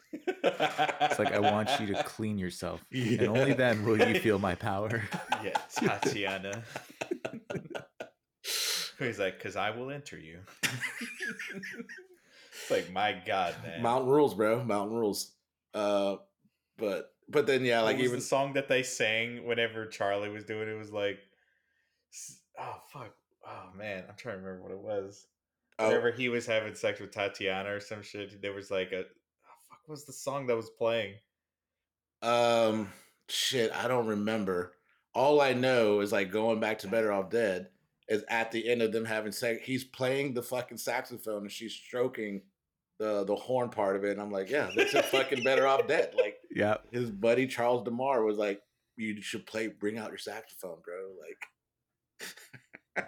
[1.10, 3.20] it's like I want you to clean yourself, yeah.
[3.20, 5.04] and only then will you feel my power.
[5.42, 6.64] Yeah, Tatiana.
[8.98, 10.40] He's like, because I will enter you.
[10.64, 13.82] it's like, my God, man.
[13.82, 14.62] Mountain rules, bro.
[14.66, 15.32] Mountain rules.
[15.74, 16.18] Uh,
[16.78, 20.68] but but then yeah, like even the song that they sang whenever Charlie was doing
[20.68, 21.20] it was like,
[22.60, 23.14] oh fuck,
[23.48, 25.28] oh man, I'm trying to remember what it was.
[25.78, 29.00] oh, Whenever he was having sex with Tatiana or some shit, there was like a,
[29.02, 31.16] oh, fuck, what was the song that was playing?
[32.22, 32.92] um
[33.30, 34.74] shit, I don't remember.
[35.14, 37.70] All I know is like going back to Better Off Dead
[38.10, 41.74] is at the end of them having sex, he's playing the fucking saxophone and she's
[41.74, 42.42] stroking
[42.98, 45.88] the the horn part of it, and I'm like, yeah, this is fucking Better Off
[45.88, 46.14] Dead.
[46.18, 46.78] Like Yeah.
[46.92, 48.62] his buddy Charles De Mar was like,
[48.98, 51.12] "You should play, bring out your saxophone, bro."
[53.00, 53.08] Like,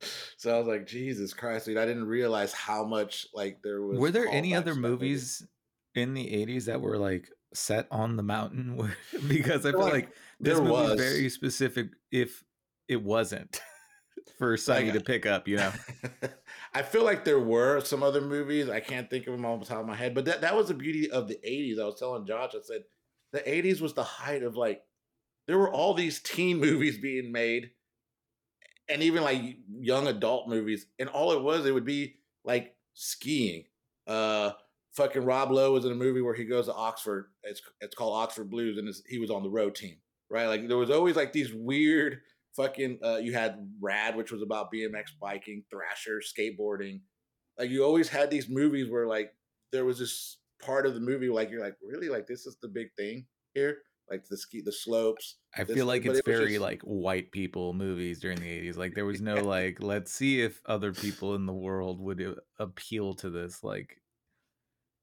[0.36, 3.98] so I was like, "Jesus Christ, dude!" I didn't realize how much like there was.
[3.98, 5.04] Were there any other to that movie.
[5.06, 5.46] movies
[5.94, 8.92] in the 80s that were like set on the mountain?
[9.28, 10.08] Because I feel Like, like
[10.40, 10.98] this there movie was.
[11.00, 12.42] very specific if
[12.88, 13.60] it wasn't
[14.38, 15.72] for Sunny Like, to pick up, you know?
[16.74, 18.68] I feel like there were some other movies.
[18.68, 20.68] I can't think of them off the top of my head, but that, that was
[20.68, 21.80] the beauty of the 80s.
[21.80, 22.84] I was telling Josh, I said
[23.32, 24.82] the 80s was the height of like,
[25.46, 27.70] there were all these teen movies being made
[28.88, 29.40] and even like
[29.80, 30.86] young adult movies.
[30.98, 33.64] And all it was, it would be like skiing.
[34.06, 34.52] Uh,
[34.92, 37.26] fucking Rob Lowe was in a movie where he goes to Oxford.
[37.42, 39.96] It's, it's called Oxford Blues, and he was on the road team,
[40.28, 40.46] right?
[40.46, 42.20] Like there was always like these weird
[42.56, 47.00] fucking uh, you had rad which was about bmx biking thrasher skateboarding
[47.58, 49.32] like you always had these movies where like
[49.72, 52.68] there was this part of the movie like you're like really like this is the
[52.68, 53.78] big thing here
[54.10, 57.30] like the ski the slopes I feel like but it's it very just- like white
[57.32, 58.76] people movies during the 80s.
[58.76, 62.34] Like there was no like, let's see if other people in the world would uh,
[62.58, 63.62] appeal to this.
[63.62, 64.00] Like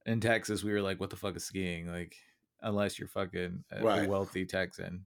[0.08, 1.88] in Texas, we were like, what the fuck is skiing?
[1.88, 2.16] Like,
[2.62, 4.10] unless you're fucking a, a Right.
[4.10, 5.06] wealthy Texan.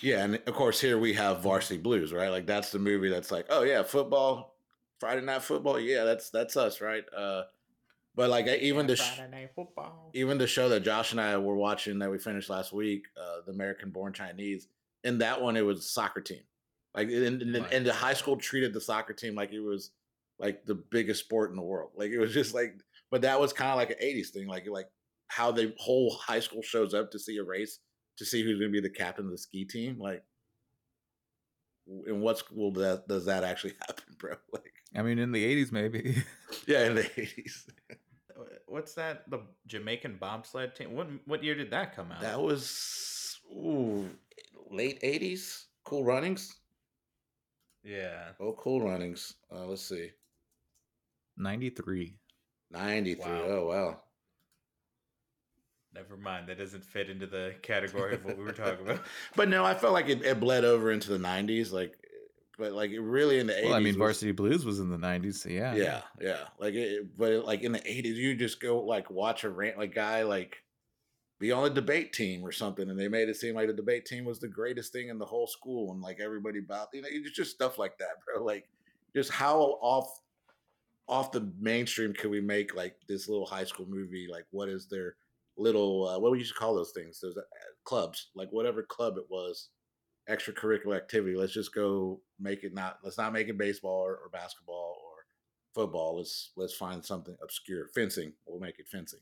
[0.00, 3.30] Yeah and of course here we have varsity blues right like that's the movie that's
[3.32, 4.56] like oh yeah football
[5.00, 7.42] friday night football yeah that's that's us right uh
[8.16, 9.18] but like I- even the sh-
[10.14, 13.40] even the show that Josh and I were watching that we finished last week, uh,
[13.44, 14.68] the American Born Chinese,
[15.02, 16.42] in that one it was soccer team.
[16.94, 17.72] Like and, and, Right.
[17.72, 19.90] and the high school treated the soccer team like it was
[20.38, 21.90] like the biggest sport in the world.
[21.96, 22.74] Like it was just like
[23.10, 24.86] but that was kind of like an 80s thing, like like
[25.26, 27.80] how the whole high school shows up to see a race
[28.16, 29.98] to see who's gonna be the captain of the ski team.
[29.98, 30.22] Like
[32.06, 34.34] in what school does that does that actually happen, bro?
[34.52, 36.22] Like I mean, in the 80s, maybe.
[36.68, 37.64] yeah, in the 80s.
[38.66, 39.28] What's that?
[39.28, 40.94] The Jamaican bobsled team.
[40.94, 42.20] What what year did that come out?
[42.20, 44.08] That was ooh,
[44.70, 45.66] late eighties.
[45.84, 46.54] Cool Runnings.
[47.84, 48.30] yeah.
[48.40, 49.34] Oh, Cool Runnings.
[49.54, 50.10] Uh, let's see,
[51.36, 52.16] 93.
[52.70, 53.24] ninety three.
[53.24, 53.44] Wow.
[53.46, 54.00] Oh wow.
[55.94, 56.48] Never mind.
[56.48, 59.02] That doesn't fit into the category of what we were talking about.
[59.36, 61.72] but no, I felt like it, it bled over into the nineties.
[61.72, 61.96] Like,
[62.58, 63.72] but like it really in the eighties.
[63.72, 65.74] I mean, Varsity Blues was in the 90s, so yeah.
[65.74, 66.40] Yeah, yeah.
[66.58, 69.94] Like, it, but like in the eighties, you just go like watch a rant like
[69.94, 70.64] guy like
[71.38, 74.04] be on a debate team or something, and they made it seem like the debate
[74.06, 77.08] team was the greatest thing in the whole school, and like everybody about you know
[77.10, 78.44] it's just stuff like that, bro.
[78.44, 78.68] Like,
[79.14, 80.20] just how off
[81.06, 84.26] off the mainstream could we make like this little high school movie?
[84.30, 85.16] Like, what is their
[85.56, 87.20] little uh, what used to call those things?
[87.20, 87.42] Those uh,
[87.84, 89.70] clubs, like whatever club it was,
[90.28, 91.36] extracurricular activity.
[91.36, 92.98] Let's just go make it not.
[93.02, 95.24] Let's not make it baseball or, or basketball or
[95.74, 96.16] football.
[96.18, 97.88] Let's let's find something obscure.
[97.94, 98.32] Fencing.
[98.46, 99.20] We'll make it fencing.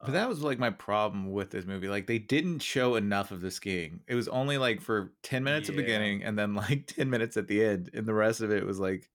[0.00, 1.88] But that was like my problem with this movie.
[1.88, 4.00] Like they didn't show enough of the skiing.
[4.06, 7.36] It was only like for 10 minutes at the beginning and then like 10 minutes
[7.38, 7.90] at the end.
[7.94, 9.08] And the rest of it was like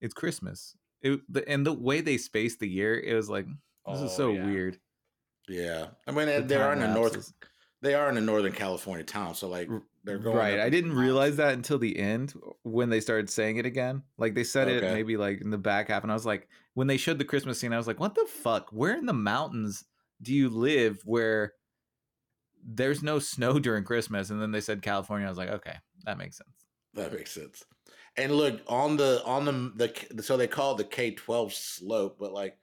[0.00, 0.76] it's Christmas.
[1.02, 4.16] It the, and the way they spaced the year, it was like this is Oh,
[4.16, 4.44] so yeah.
[4.46, 4.80] weird.
[5.48, 7.32] Yeah, I mean The they are in the time north.
[7.82, 9.68] They are in a northern California town, so like
[10.04, 10.58] they're going right.
[10.58, 14.02] I didn't realize that until the end when they started saying it again.
[14.16, 16.86] Like they said it maybe like in the back half, and I was like, when
[16.86, 18.70] they showed the Christmas scene, I was like, what the fuck?
[18.70, 19.84] Where in the mountains
[20.22, 21.54] do you live where
[22.62, 24.30] there's no snow during Christmas?
[24.30, 25.26] And then they said California.
[25.26, 26.66] I was like, okay, that makes sense.
[26.94, 27.64] That makes sense.
[28.16, 29.72] And look on the on the
[30.14, 32.58] the so they call it the K twelve slope, but like,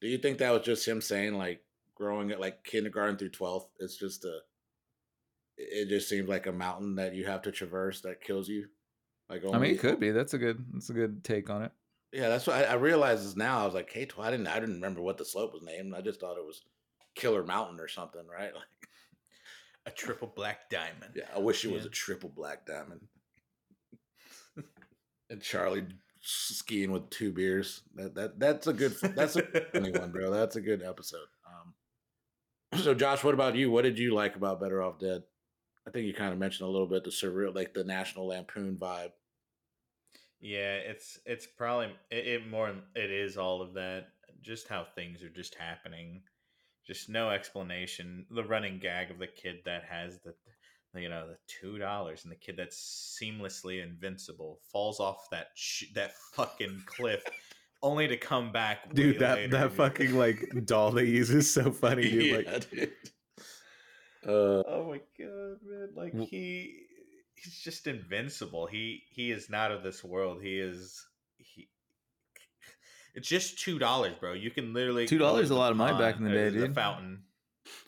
[0.00, 1.63] do you think that was just him saying like
[1.94, 3.68] growing at like kindergarten through twelfth?
[3.78, 4.38] It's just a.
[5.56, 8.66] It just seems like a mountain that you have to traverse that kills you.
[9.30, 10.10] Like I mean, it could be.
[10.10, 10.64] That's a good.
[10.72, 11.72] That's a good take on it.
[12.12, 13.60] Yeah, that's what I, I realized is now.
[13.62, 14.28] I was like, K twelve.
[14.28, 14.48] I didn't.
[14.48, 15.94] I didn't remember what the slope was named.
[15.94, 16.62] I just thought it was
[17.14, 18.52] Killer Mountain or something, right?
[19.86, 21.12] Like, A triple black diamond.
[21.14, 23.02] yeah, I wish it was a triple black diamond.
[25.30, 25.84] and Charlie
[26.20, 27.82] skiing with two beers.
[27.94, 28.92] That that that's a good.
[29.14, 30.30] That's a funny one, bro.
[30.30, 31.26] That's a good episode.
[32.76, 33.70] So, Josh, what about you?
[33.70, 35.22] What did you like about Better Off Dead?
[35.86, 38.76] I think you kind of mentioned a little bit the surreal, like the National Lampoon
[38.76, 39.12] vibe.
[40.40, 44.08] Yeah, it's it's probably it, it more it is all of that.
[44.42, 46.22] Just how things are just happening.
[46.86, 48.26] Just no explanation.
[48.30, 50.34] The running gag of the kid that has the
[51.00, 55.92] you know the two dollars and the kid that's seamlessly invincible falls off that sh-
[55.94, 57.24] that fucking cliff
[57.84, 59.48] only to come back dude that later.
[59.58, 62.90] that fucking like doll they use is so funny dude Yeah, like dude.
[64.26, 66.80] Uh, oh my god man like he
[67.36, 71.68] he's just invincible he he is not of this world he is he
[73.14, 75.76] it's just two dollars bro you can literally $2 go to is a lot of
[75.76, 76.74] money back in the pond, day, uh, dude.
[76.74, 77.22] fountain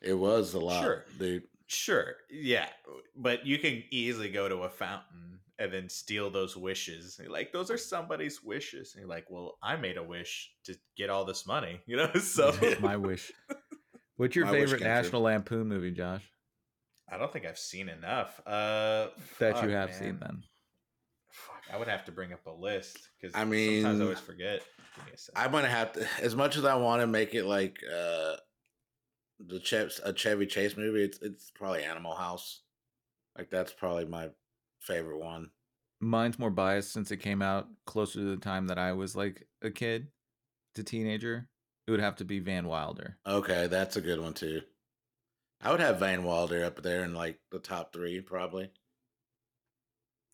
[0.02, 1.04] it was a lot, Sure.
[1.18, 1.42] dude.
[1.68, 2.68] Sure, yeah,
[3.16, 7.18] but you can easily go to a fountain and then steal those wishes.
[7.20, 8.92] You're like, those are somebody's wishes.
[8.94, 12.10] And you're like, well, I made a wish to get all this money, you know.
[12.20, 13.32] So It's my wish
[14.16, 14.94] what's your My favorite came true.
[14.94, 16.22] national lampoon movie josh
[17.10, 18.40] I don't think I've seen enough.
[18.46, 19.98] Uh, that fuck, you have man.
[19.98, 20.42] seen then
[21.30, 24.04] Fuck, I would have to bring up a list because I mean, sometimes mean, I
[24.06, 24.62] always forget.
[24.96, 25.44] Give me a second.
[25.44, 28.36] I'm gonna have to, as much as I want to make it like uh
[29.38, 31.02] the Ch- a Chevy Chase movie.
[31.04, 32.62] It's it's probably Animal House.
[33.36, 34.30] Like that's probably my
[34.86, 35.50] favorite one.
[36.00, 39.46] mine's more biased since it came out closer to the time that i was like
[39.62, 40.08] a kid
[40.74, 41.48] to teenager
[41.86, 44.62] it would have to be van wilder Okay, that's a good one too.
[45.62, 48.70] I would have Van Wilder up there in like the top three, probably.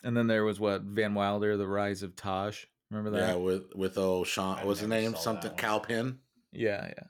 [0.03, 3.73] and then there was what van wilder the rise of taj remember that Yeah, with
[3.77, 4.59] with old Sean.
[4.59, 5.15] I What's his name?
[5.15, 5.59] Something one.
[5.59, 6.19] Kal Penn.
[6.51, 7.05] yeah yeah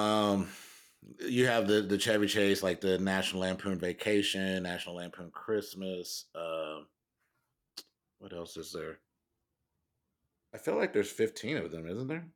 [0.00, 0.48] Um,
[1.20, 6.26] you have the the Chevy Chase, like the National Lampoon Vacation, National Lampoon Christmas.
[6.34, 6.86] Um,
[8.18, 8.98] what else is there?
[10.54, 12.26] I feel like there's 15 of them, isn't there?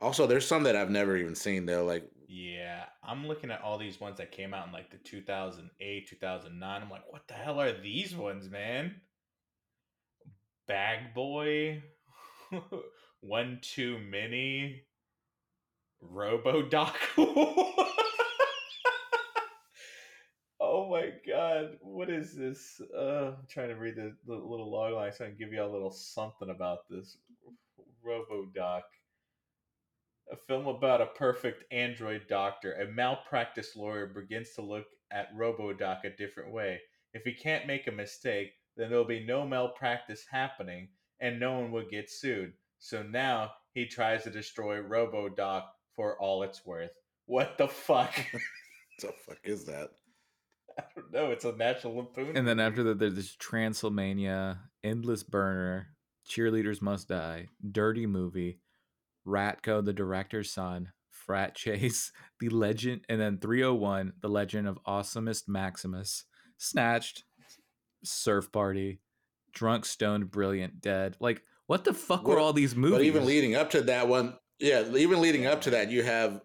[0.00, 1.84] Also, there's some that I've never even seen though.
[1.84, 6.08] Like, Yeah, I'm looking at all these ones that came out in like the 2008,
[6.08, 6.82] 2009.
[6.82, 9.00] I'm like, what the hell are these ones, man?
[10.66, 11.82] Bag Boy,
[13.20, 14.82] One Too Mini,
[16.04, 16.94] Robodoc.
[20.60, 22.80] oh my god, what is this?
[22.96, 25.62] Uh, I'm trying to read the, the little log line so I can give you
[25.62, 27.16] a little something about this.
[28.04, 28.82] Robodoc
[30.30, 32.74] a film about a perfect android doctor.
[32.74, 36.80] A malpractice lawyer begins to look at RoboDoc a different way.
[37.14, 40.88] If he can't make a mistake, then there'll be no malpractice happening
[41.20, 42.52] and no one will get sued.
[42.78, 45.62] So now he tries to destroy RoboDoc
[45.98, 46.92] for all it's worth.
[47.26, 48.14] What the fuck?
[49.00, 49.90] What the fuck is that?
[50.78, 51.30] I don't know.
[51.30, 52.36] It's a National Lampoon.
[52.36, 55.86] And then after that, there's this Transylvania, Endless Bummer,
[56.28, 58.58] Cheerleaders Must Die, Dirty Movie,
[59.24, 65.46] Ratko, the director's son, Frat Chase, The Legend, and then 301, The Legend of Awesomest
[65.46, 66.24] Maximus,
[66.56, 67.22] Snatched,
[68.02, 69.00] Surf Party,
[69.52, 71.16] Drunk, Stoned, Brilliant, Dead.
[71.20, 72.98] Like, what the fuck were all these movies?
[72.98, 76.40] But even leading up to that one, yeah, even leading up to that, you have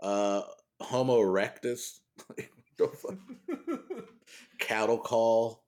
[0.00, 0.42] uh
[0.80, 2.00] Homo erectus,
[4.58, 5.62] cattle call.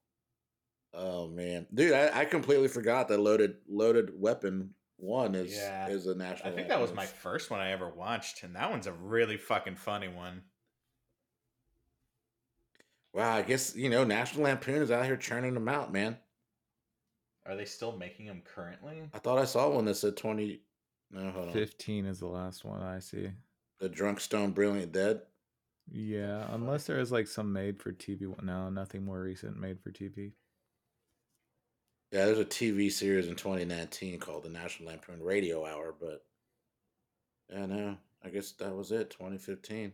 [0.92, 5.88] Oh man, dude, I, I completely forgot that loaded loaded weapon one is Yeah.
[5.88, 6.52] is a national.
[6.52, 9.36] I think that was my first one I ever watched, and that one's a really
[9.36, 10.42] fucking funny one.
[13.12, 16.18] Wow, I guess you know National Lampoon is out here churning them out, man.
[17.46, 19.08] Are they still making them currently?
[19.14, 20.62] I thought I saw one that said twenty.
[21.10, 21.52] No, hold on.
[21.52, 23.30] 15 is the last one I see.
[23.80, 25.20] The Drunk Stone Brilliant Dead.
[25.90, 28.26] Yeah, unless there is like some made for TV.
[28.26, 30.32] one- No, nothing more recent made for TV.
[32.12, 36.24] Yeah, there's a TV series in 2019 called the National Lampoon Radio Hour, but
[37.50, 39.10] yeah, no, I guess that was it.
[39.10, 39.92] 2015.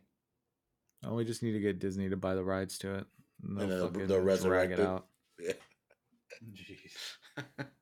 [1.05, 3.07] Oh, we just need to get Disney to buy the rights to it.
[3.43, 4.87] And And they'll they'll- they'll drag resurrect it it.
[4.87, 5.07] out.
[5.39, 5.53] Yeah.
[6.55, 7.67] Jeez.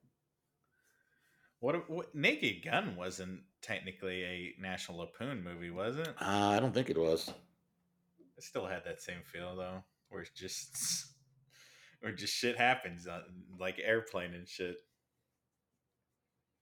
[1.61, 6.09] What, what Naked Gun wasn't technically a National Lampoon movie, was it?
[6.21, 7.29] Uh, I don't think it was.
[8.37, 11.07] It still had that same feel though, where it's just,
[12.01, 13.07] where just shit happens
[13.59, 14.77] like airplane and shit.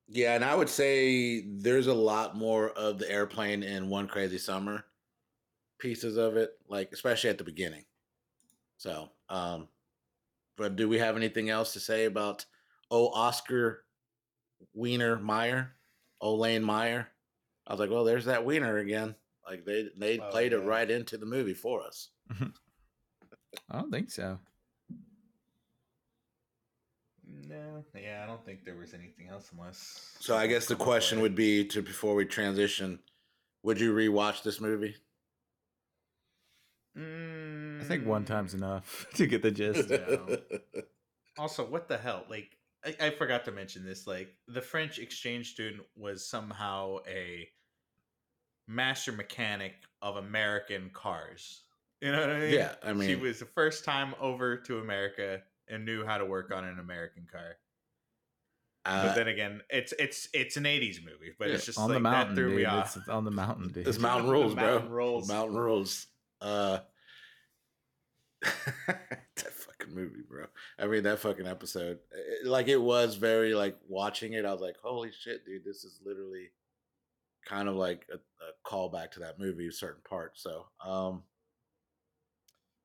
[0.08, 4.38] Yeah, and I would say there's a lot more of the airplane in One Crazy
[4.38, 4.84] Summer
[5.78, 7.84] pieces of it, like especially at the beginning.
[8.78, 9.68] So, um,
[10.56, 12.46] but do we have anything else to say about
[12.90, 13.84] oh Oscar
[14.74, 15.72] Wiener Meyer,
[16.20, 17.08] old Lane Meyer?
[17.66, 19.14] I was like, well, there's that Wiener again.
[19.46, 22.08] Like they they Oh, played it right into the movie for us.
[22.40, 24.38] I don't think so.
[27.46, 30.16] No, yeah, I don't think there was anything else unless.
[30.20, 32.98] So I guess the question with- would be to before we transition,
[33.62, 34.96] would you rewatch this movie?
[36.96, 39.88] Mm, think one time's enough to get the gist.
[39.90, 40.38] No.
[41.38, 42.24] Also, what the hell?
[42.28, 42.57] Like,
[43.00, 44.06] I, I forgot to mention this.
[44.06, 47.48] Like, the French exchange student was somehow a
[48.66, 51.62] master mechanic of American cars.
[52.00, 52.54] You know what I mean?
[52.54, 56.24] Yeah, I mean she was the first time over to America and knew how to
[56.24, 57.56] work on an American car.
[58.84, 61.88] Uh, But then again, it's it's it's an '80s movie, but Yeah, it's just on
[61.88, 62.58] like the mountain, that threw dude.
[62.58, 62.96] me off.
[62.96, 63.88] It's on the mountain, dude.
[63.88, 64.96] It's mountain The rules, mountain bro.
[64.96, 65.28] rules.
[65.28, 66.06] Mountain rules.
[66.40, 66.78] Uh,
[68.42, 69.52] that
[69.88, 70.46] fucking movie, bro.
[70.78, 71.98] I mean, that fucking episode.
[72.12, 74.44] it- like, it was very like watching it.
[74.44, 75.64] I was like, holy shit, dude!
[75.64, 76.48] This is literally
[77.46, 80.42] kind of like a, a callback to that movie, certain parts.
[80.42, 81.22] So, um,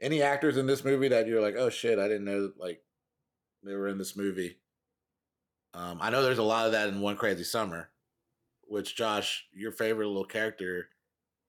[0.01, 2.81] any actors in this movie that you're like, oh shit, I didn't know like
[3.63, 4.57] they were in this movie.
[5.73, 7.89] Um, I know there's a lot of that in One Crazy Summer,
[8.63, 10.89] which Josh, your favorite little character,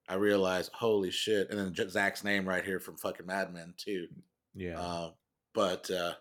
[0.09, 4.07] I realized, holy shit, and then Zach's name right here from fucking Mad Men too.
[4.55, 4.79] Yeah.
[4.79, 5.11] Uh,
[5.55, 6.13] but uh,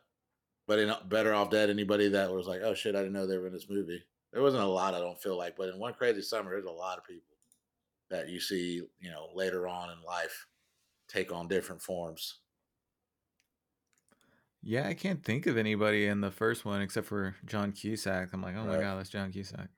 [0.66, 3.36] but in Better Off Dead, anybody that was like, oh shit, I didn't know they
[3.36, 4.02] were in this movie.
[4.32, 6.70] There wasn't a lot, I don't feel like, but in One Crazy Summer, there's a
[6.70, 7.36] lot of people
[8.10, 10.46] that you see, you know, later on in life
[11.08, 12.38] take on different forms.
[14.62, 18.30] yeah, I can't think of anybody in the first one except for John Cusack.
[18.32, 19.68] I'm like, oh my god, that's John Cusack.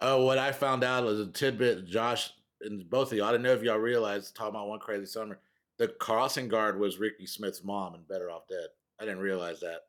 [0.00, 3.28] uh, what I found out was a tidbit, Josh, and both of y'all.
[3.28, 5.40] I didn't know if y'all realized, talking about One Crazy Summer,
[5.78, 8.68] the crossing guard was Ricky Smith's mom and Better Off Dead.
[9.00, 9.80] I didn't realize that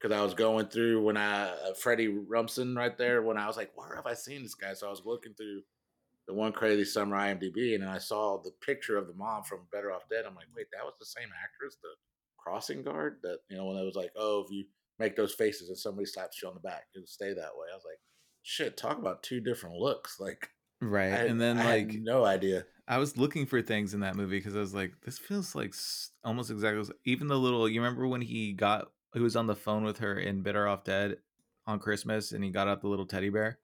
[0.00, 3.56] because I was going through when I, uh, Freddie Rumsen right there, when I was
[3.56, 4.74] like, where have I seen this guy?
[4.74, 5.62] So I was looking through
[6.26, 9.92] the One Crazy Summer IMDb and I saw the picture of the mom from Better
[9.92, 10.24] Off Dead.
[10.26, 11.90] I'm like, wait, that was the same actress, the
[12.36, 14.64] crossing guard that, you know, when it was like, oh, if you
[14.98, 17.68] make those faces and somebody slaps you on the back, it'll stay that way.
[17.72, 18.00] I was like,
[18.42, 20.16] shit, talk about two different looks.
[20.20, 20.48] Like,
[20.82, 21.12] Right.
[21.12, 22.64] I, and then I like no idea.
[22.92, 25.74] I was looking for things in that movie because I was like, this feels like
[26.24, 27.66] almost exactly even the little.
[27.66, 30.84] You remember when he got he was on the phone with her in Better Off
[30.84, 31.16] Dead
[31.66, 33.60] on Christmas, and he got out the little teddy bear.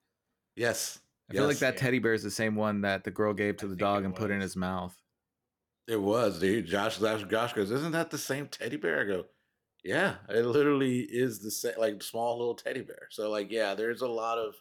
[0.55, 0.99] Yes,
[1.29, 1.81] I feel like that Yeah.
[1.81, 4.31] teddy bear is the same one that the girl gave to the dog and put
[4.31, 4.99] in his mouth.
[5.87, 6.65] it was, dude.
[6.65, 9.01] Josh, Josh, Josh goes, isn't that the same teddy bear?
[9.01, 9.25] I go,
[9.83, 13.07] yeah, it literally is the same, like small little teddy bear.
[13.11, 14.55] So, like, yeah, there's a lot of.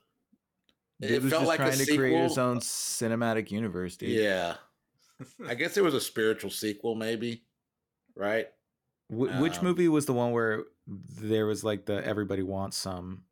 [1.00, 4.10] Dude was just trying to create his own cinematic universe, dude.
[4.10, 4.56] Yeah,
[5.48, 7.44] I guess it was a spiritual sequel, maybe.
[8.16, 8.48] Right?
[9.08, 13.22] Wh- which Um, movie was the one where there was like the everybody wants some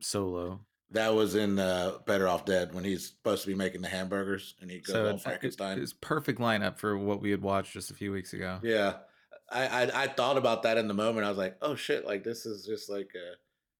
[0.00, 0.60] solo?
[0.90, 4.54] That was in uh, Better Off Dead when he's supposed to be making the hamburgers
[4.60, 5.76] and he goes all it- Frankenstein.
[5.78, 8.60] It, was perfect lineup for what we had watched just a few weeks ago.
[8.62, 8.94] Yeah,
[9.50, 11.26] I, I I thought about that in the moment.
[11.26, 13.34] I was like, oh shit, like this is just like, uh,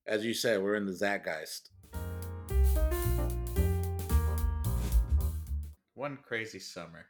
[0.06, 1.70] as you said, we're in the Zeitgeist.
[6.04, 7.06] One Crazy Summer.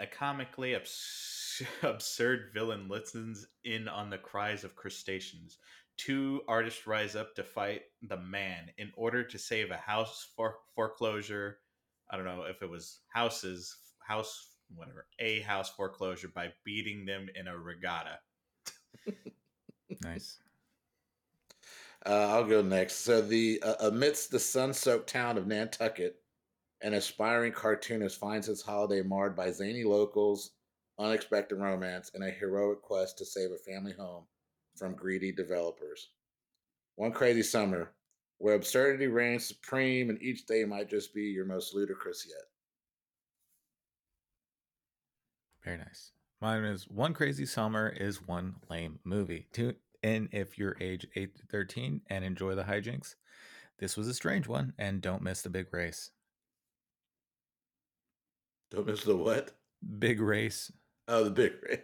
[0.00, 5.58] A comically abs- absurd villain listens in on the cries of crustaceans.
[5.96, 10.56] Two artists rise up to fight the man in order to save a house for-
[10.74, 11.58] foreclosure.
[12.10, 17.28] I don't know if it was houses, house, whatever, a house foreclosure by beating them
[17.36, 18.18] in a regatta.
[20.02, 20.38] Nice.
[22.04, 23.04] Uh, I'll go next.
[23.04, 26.16] So the uh, amidst the sun-soaked town of Nantucket,
[26.84, 30.50] an aspiring cartoonist finds his holiday marred by zany locals,
[30.98, 34.24] unexpected romance, and a heroic quest to save a family home
[34.76, 36.10] from greedy developers.
[36.96, 37.92] One crazy summer,
[38.36, 42.44] where absurdity reigns supreme, and each day might just be your most ludicrous yet.
[45.64, 46.12] Very nice.
[46.42, 49.46] Mine is One Crazy Summer is one lame movie.
[49.54, 53.14] Tune in if you're age 8 to 13 and enjoy the hijinks.
[53.78, 56.10] This was a strange one, and don't miss the big race.
[58.74, 59.52] Don't miss the what?
[59.98, 60.72] Big race.
[61.06, 61.52] Oh, the big.
[61.62, 61.80] Race.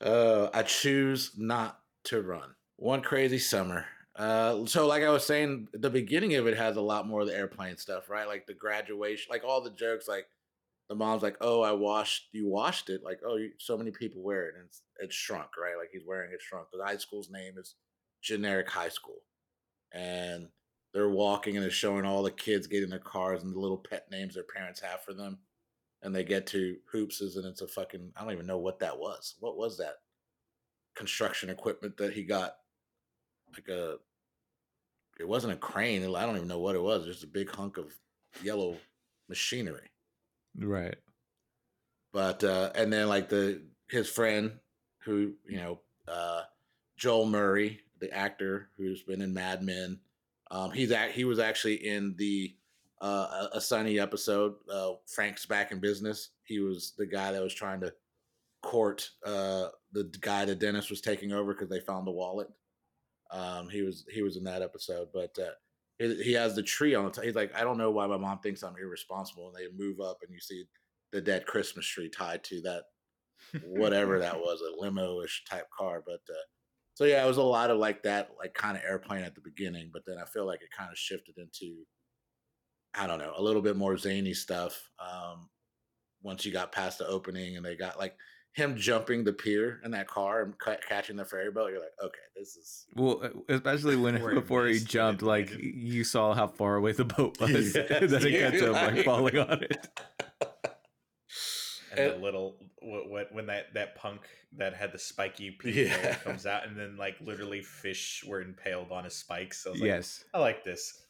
[0.00, 2.54] uh, I choose not to run.
[2.76, 3.86] One crazy summer.
[4.14, 7.26] Uh, so like I was saying, the beginning of it has a lot more of
[7.26, 8.28] the airplane stuff, right?
[8.28, 10.26] Like the graduation, like all the jokes, like
[10.88, 14.22] the mom's like, "Oh, I washed, you washed it." Like, "Oh, you, so many people
[14.22, 16.68] wear it, and it's, it's shrunk, right?" Like he's wearing it shrunk.
[16.72, 17.74] The high school's name is
[18.22, 19.22] generic high school,
[19.92, 20.48] and
[20.94, 24.06] they're walking and they're showing all the kids getting their cars and the little pet
[24.10, 25.38] names their parents have for them
[26.02, 28.98] and they get to hoopses and it's a fucking I don't even know what that
[28.98, 29.34] was.
[29.40, 29.96] What was that
[30.94, 32.56] construction equipment that he got?
[33.52, 33.96] Like a
[35.18, 36.02] it wasn't a crane.
[36.14, 37.04] I don't even know what it was.
[37.04, 37.92] Just a big hunk of
[38.42, 38.76] yellow
[39.28, 39.90] machinery.
[40.56, 40.96] Right.
[42.12, 44.52] But uh and then like the his friend
[45.00, 46.42] who, you know, uh
[46.96, 49.98] Joel Murray, the actor who's been in Mad Men.
[50.50, 52.54] Um he's at, he was actually in the
[53.00, 54.54] uh, a, a sunny episode.
[54.70, 56.30] Uh, Frank's back in business.
[56.44, 57.92] He was the guy that was trying to
[58.62, 62.48] court, uh, the guy that Dennis was taking over because they found the wallet.
[63.30, 65.50] Um, he was he was in that episode, but uh,
[65.98, 67.24] he, he has the tree on the top.
[67.24, 69.48] He's like, I don't know why my mom thinks I'm irresponsible.
[69.48, 70.64] And they move up, and you see
[71.12, 72.84] the dead Christmas tree tied to that
[73.64, 76.02] whatever that was, a limo-ish type car.
[76.04, 76.46] But uh,
[76.94, 79.40] so yeah, it was a lot of like that, like kind of airplane at the
[79.40, 79.90] beginning.
[79.92, 81.76] But then I feel like it kind of shifted into,
[82.94, 84.90] I don't know, a little bit more zany stuff.
[84.98, 85.48] Um,
[86.22, 88.16] once you got past the opening, and they got like
[88.52, 91.92] him jumping the pier in that car and ca- catching the ferry boat, you're like,
[92.02, 96.76] okay, this is Well, especially when before he jumped, like like- you saw how far
[96.76, 99.62] away the boat was, Yes, and then it got to him like- like falling on
[99.62, 99.88] it.
[101.96, 104.22] and the little what, what when that that punk
[104.56, 106.14] that had the spiky peak Yeah.
[106.16, 109.62] comes out and then like literally fish were impaled on his spikes.
[109.62, 111.02] So I was like, yes, I like this.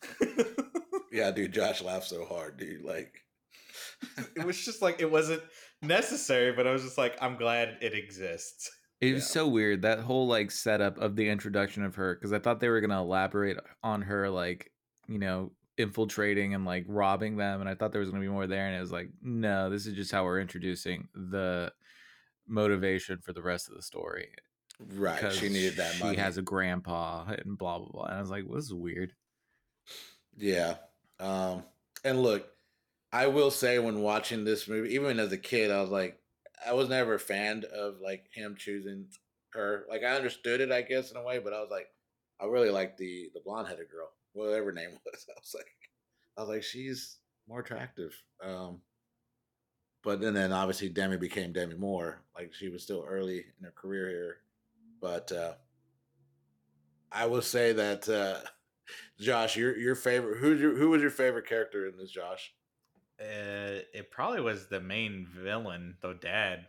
[1.12, 1.52] Yeah, dude.
[1.52, 2.84] Josh laughed so hard, dude.
[2.84, 3.12] Like,
[4.36, 5.42] it was just like it wasn't
[5.82, 8.70] necessary, but I was just like, I'm glad it exists.
[9.00, 9.28] it was Yeah.
[9.28, 12.68] so weird that whole like setup of the introduction of her because I thought they
[12.68, 14.72] were gonna elaborate on her like
[15.06, 18.46] you know infiltrating and like robbing them, and I thought there was gonna be more
[18.48, 21.72] there, and it was like no, this is just how we're introducing the
[22.46, 24.28] motivation for the rest of the story.
[24.94, 25.18] right?
[25.18, 26.16] She 'cause needed that She money.
[26.18, 28.04] has a grandpa and blah blah blah.
[28.06, 29.12] And I was like, well, this is weird.
[30.36, 30.76] Yeah.
[31.20, 31.64] Um,
[32.04, 32.48] and look,
[33.12, 36.18] I will say when watching this movie, even as a kid, I was like,
[36.66, 39.06] I was never a fan of like him choosing
[39.52, 39.84] her.
[39.88, 41.88] Like I understood it, I guess, in a way, but I was like,
[42.40, 45.26] I really like the the blonde headed girl, whatever her name was.
[45.28, 45.66] I was like,
[46.36, 48.14] I was like, she's more attractive.
[48.42, 48.82] Um,
[50.02, 52.22] but then, then obviously Demi became Demi Moore.
[52.36, 54.36] Like she was still early in her career here,
[55.00, 55.54] but uh,
[57.10, 58.46] I will say that uh,
[59.18, 62.52] Josh, your your favorite who's your who was your favorite character in this, Josh?
[63.20, 66.14] Uh, it probably was the main villain, though.
[66.14, 66.66] Dad,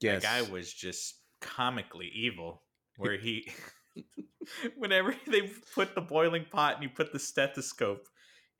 [0.00, 2.62] Yes, that guy was just comically evil.
[2.96, 3.50] Where he,
[4.76, 8.08] whenever they put the boiling pot and you put the stethoscope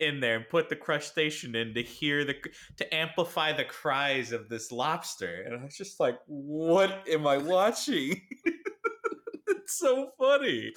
[0.00, 2.34] in there and put the crustacean in to hear the
[2.76, 7.38] to amplify the cries of this lobster, and I was just like, "What am I
[7.38, 8.20] watching?"
[9.46, 10.72] it's so funny.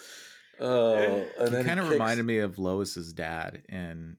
[0.60, 4.18] Oh, and He kind of reminded me of Lois's dad in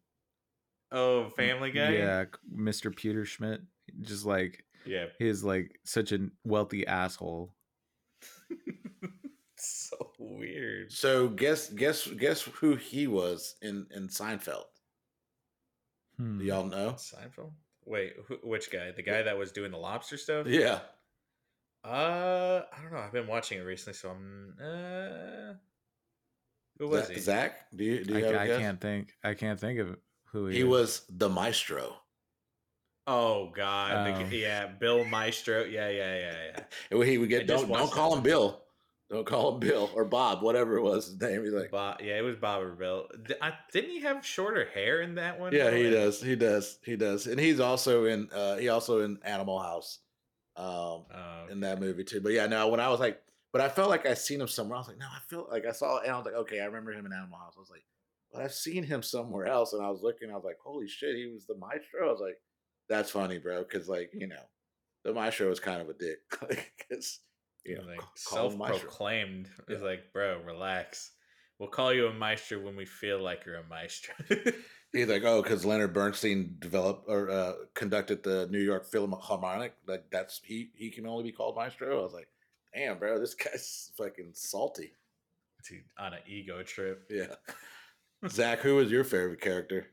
[0.92, 1.92] Oh, Family Guy.
[1.94, 2.24] Yeah,
[2.54, 2.92] Mr.
[2.94, 3.60] Pewterschmidt.
[4.02, 5.06] Just like yeah.
[5.18, 7.54] he's like such a wealthy asshole.
[9.56, 10.92] so weird.
[10.92, 14.64] So guess guess guess who he was in in Seinfeld?
[16.16, 16.38] Hmm.
[16.38, 16.92] Do y'all know?
[16.92, 17.52] Seinfeld.
[17.84, 18.90] Wait, who, which guy?
[18.90, 20.46] The guy that was doing the lobster stuff?
[20.46, 20.80] Yeah,
[21.84, 22.98] Uh, I don't know.
[22.98, 24.54] I've been watching it recently, so I'm.
[24.62, 25.54] Uh,
[26.78, 27.20] who was Zach, he?
[27.20, 27.66] Zach?
[27.74, 28.58] Do you do you I, have a I guess?
[28.58, 29.12] can't think.
[29.24, 29.96] I can't think of
[30.32, 30.66] who he, He is.
[30.66, 31.94] was the maestro.
[33.06, 34.28] Oh God, the Oh.
[34.30, 35.64] yeah, Bill Maestro.
[35.64, 36.60] Yeah, yeah, yeah, yeah.
[36.90, 38.62] And he would get just don't don't call him Bill.
[39.10, 41.42] Don't call him Bill or Bob, whatever it was his name.
[41.42, 43.08] He's like, Bob, yeah, it was Bob or Bill.
[43.26, 45.54] D- I, didn't he have shorter hair in that one?
[45.54, 49.00] yeah, he And- does, he does, he does, and he's also in uh he also
[49.00, 50.00] in Animal House,
[50.56, 52.20] um, Oh, in that movie too.
[52.20, 53.18] But yeah, no, when I was like,
[53.52, 54.76] but I felt like I seen him somewhere.
[54.76, 56.66] I was like, no, I feel like I saw, and I was like, okay, I
[56.66, 57.54] remember him in Animal House.
[57.56, 57.84] I was like,
[58.32, 61.16] but I've seen him somewhere else, and I was looking, I was like, holy shit,
[61.16, 62.08] he was the maestro.
[62.08, 62.38] I was like,
[62.88, 64.42] that's funny, bro, because like you know,
[65.04, 66.18] the maestro was kind of a dick,
[66.78, 67.20] because
[67.64, 68.78] you know, like ca- call him maestro.
[68.78, 69.48] self-proclaimed.
[69.68, 69.78] Yeah.
[69.78, 71.12] like, bro, relax.
[71.58, 74.14] We'll call you a maestro when we feel like you're a maestro.
[74.92, 79.74] He's like, oh, because Leonard Bernstein developed or uh, conducted the New York Philharmonic.
[79.86, 82.00] Like that's he he can only be called maestro.
[82.00, 82.28] I was like,
[82.78, 84.92] damn, bro, this guy's fucking salty.
[85.68, 87.04] Dude, on an ego trip.
[87.10, 87.34] Yeah.
[88.28, 89.86] Zach, who was your favorite character?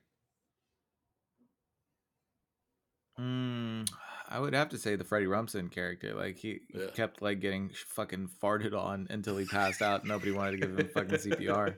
[3.19, 3.89] Mm,
[4.29, 6.13] I would have to say the Freddie Rumsen character.
[6.13, 6.87] Like he he Yeah.
[6.93, 10.05] kept like getting fucking farted on until he passed out.
[10.05, 11.75] Nobody wanted to give him fucking CPR.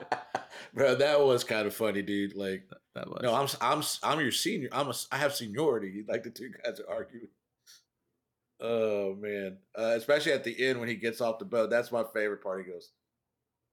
[0.74, 2.34] bro, that was kind of funny, dude.
[2.36, 4.68] Like, That was no, I'm I'm I'm your senior.
[4.72, 6.04] I'm a I have seniority.
[6.06, 7.28] Like the two guys are arguing.
[8.60, 11.70] Oh man, uh, especially at the end when he gets off the boat.
[11.70, 12.64] That's my favorite part.
[12.64, 12.90] He goes,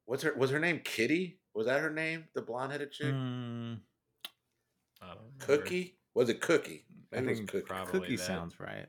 [0.05, 0.33] "What's her?
[0.35, 1.39] Was her name Kitty?
[1.53, 2.25] Was that her name?
[2.33, 3.07] The blonde headed chick?
[3.13, 3.79] Mm,
[5.01, 5.39] I don't.
[5.39, 5.97] Cookie?
[6.13, 6.85] Was it Cookie?
[7.13, 7.65] I Maybe it was think Cookie.
[7.65, 8.25] probably Cookie that.
[8.25, 8.85] sounds right.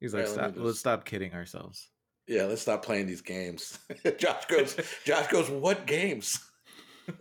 [0.00, 1.88] He's like, let me stop, let's stop kidding ourselves.
[2.26, 3.78] Yeah, let's stop playing these games.
[4.18, 4.76] Josh goes.
[5.04, 5.50] Josh goes.
[5.50, 6.40] What games?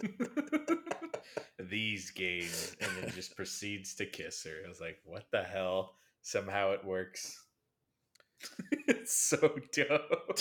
[1.59, 4.57] These games, and then just proceeds to kiss her.
[4.65, 5.95] I was like, what the hell?
[6.24, 7.38] Somehow it works.
[8.88, 10.39] it's so dope.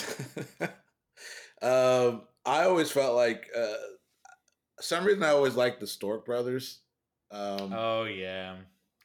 [1.61, 3.73] um, I always felt like uh,
[4.79, 6.79] some reason I always liked the Stork brothers.
[7.31, 8.55] Um, Oh yeah,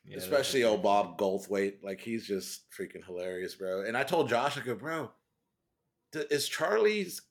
[0.04, 1.82] Yeah, Especially old Bob Goldthwait.
[1.82, 3.82] Like he's just freaking hilarious, bro.
[3.82, 5.10] And I told Josh, I go, bro,
[6.12, 7.22] is Charlie's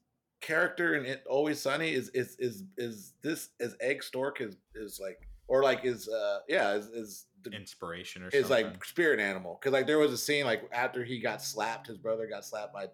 [0.42, 1.94] character in it always sunny?
[1.94, 6.40] Is is is is this is Egg Stork is is like or like is uh
[6.48, 8.66] yeah, is is the, inspiration or is something.
[8.66, 9.60] like spirit animal.
[9.62, 12.74] Cause like there was a scene like after he got slapped, his brother got slapped
[12.74, 12.88] by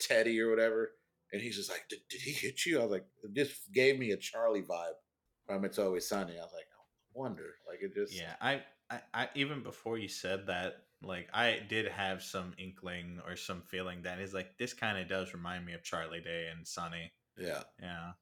[0.00, 0.92] Teddy or whatever.
[1.32, 2.80] And he's just like, did, did he hit you?
[2.80, 4.96] I was like, it just gave me a Charlie vibe
[5.46, 6.38] from It's Always Sunny.
[6.38, 6.80] I was like, I
[7.12, 7.54] wonder.
[7.66, 11.86] Like it just yeah, I, I, I even before you said that, like I did
[11.88, 15.74] have some inkling or some feeling that is like this kind of does remind me
[15.74, 17.62] of Charlie Day and sunny yeah.
[17.80, 18.12] Yeah,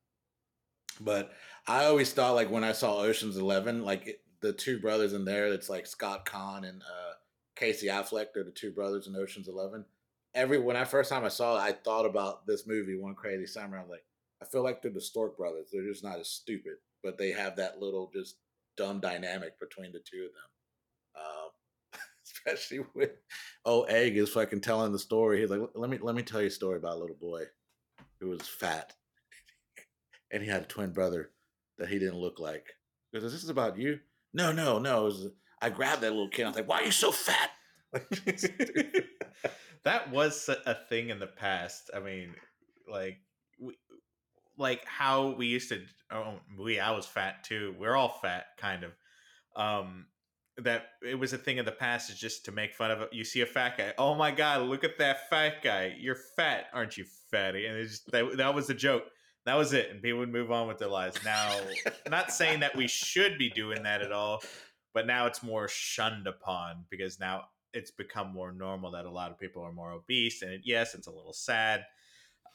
[1.01, 1.33] But
[1.67, 5.25] I always thought like when I saw Ocean's Eleven, like it, the two brothers in
[5.25, 7.15] there, it's like Scott Caan and uh,
[7.55, 8.27] Casey Affleck.
[8.35, 9.85] They're the two brothers in Ocean's Eleven.
[10.35, 13.47] Every when I first time I saw it, I thought about this movie, One Crazy
[13.47, 13.79] Summer.
[13.79, 14.05] I'm like,
[14.43, 15.69] I feel like they're the Stork brothers.
[15.73, 18.37] They're just not as stupid, but they have that little just
[18.77, 21.23] dumb dynamic between the two of them.
[21.25, 23.13] Um, especially with
[23.65, 25.41] oh Egg is fucking telling the story.
[25.41, 27.45] He's like, let me let me tell you a story about a little boy
[28.21, 28.95] who was fat
[30.31, 31.31] and he had a twin brother
[31.79, 32.67] that he didn't look like.
[33.13, 34.01] Goes, "This is about you."
[34.33, 35.05] No, no, no.
[35.05, 35.29] Was,
[35.61, 36.45] I grabbed that little kid.
[36.45, 37.51] I was like, "Why are you so fat?"
[39.85, 41.91] that was a- thing in the past.
[41.95, 42.35] I mean,
[42.91, 43.19] like,
[43.61, 43.75] we,
[44.59, 45.83] like how we used to.
[46.11, 47.75] Oh, we I was fat too.
[47.79, 48.93] We're all fat, kind of.
[49.55, 50.07] Um,
[50.59, 53.09] that it was a thing in the past is just to make fun of.
[53.13, 53.95] You see a fat guy.
[53.99, 55.95] Oh my god, look at that fat guy.
[55.99, 57.67] You're fat, aren't you, fatty?
[57.67, 59.05] And it's just, that that was the joke.
[59.47, 61.19] That was it, and people would move on with their lives.
[61.25, 61.57] Now,
[62.11, 64.43] not saying that we should be doing that at all,
[64.93, 69.31] but now it's more shunned upon because now it's become more normal that a lot
[69.31, 71.85] of people are more obese, and it, yes, it's a little sad.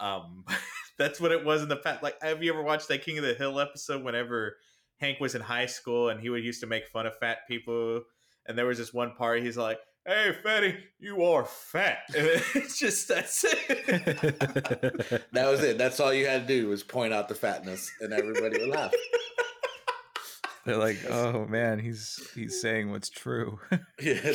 [0.01, 0.43] Um,
[0.97, 2.03] that's what it was in the past.
[2.03, 4.03] Like, have you ever watched that King of the Hill episode?
[4.03, 4.57] Whenever
[4.99, 8.01] Hank was in high school and he would used to make fun of fat people,
[8.45, 12.79] and there was this one part he's like, "Hey, fatty, you are fat," and it's
[12.79, 13.87] just that's it.
[15.31, 15.77] that was it.
[15.77, 18.93] That's all you had to do was point out the fatness, and everybody would laugh.
[20.65, 23.59] They're like, oh man, he's he's saying what's true.
[23.99, 24.33] Yeah,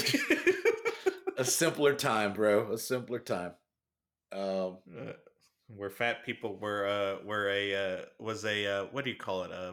[1.36, 2.72] a simpler time, bro.
[2.72, 3.52] A simpler time.
[4.32, 5.12] Um, uh,
[5.68, 9.44] where fat people were uh were a uh was a uh what do you call
[9.44, 9.72] it uh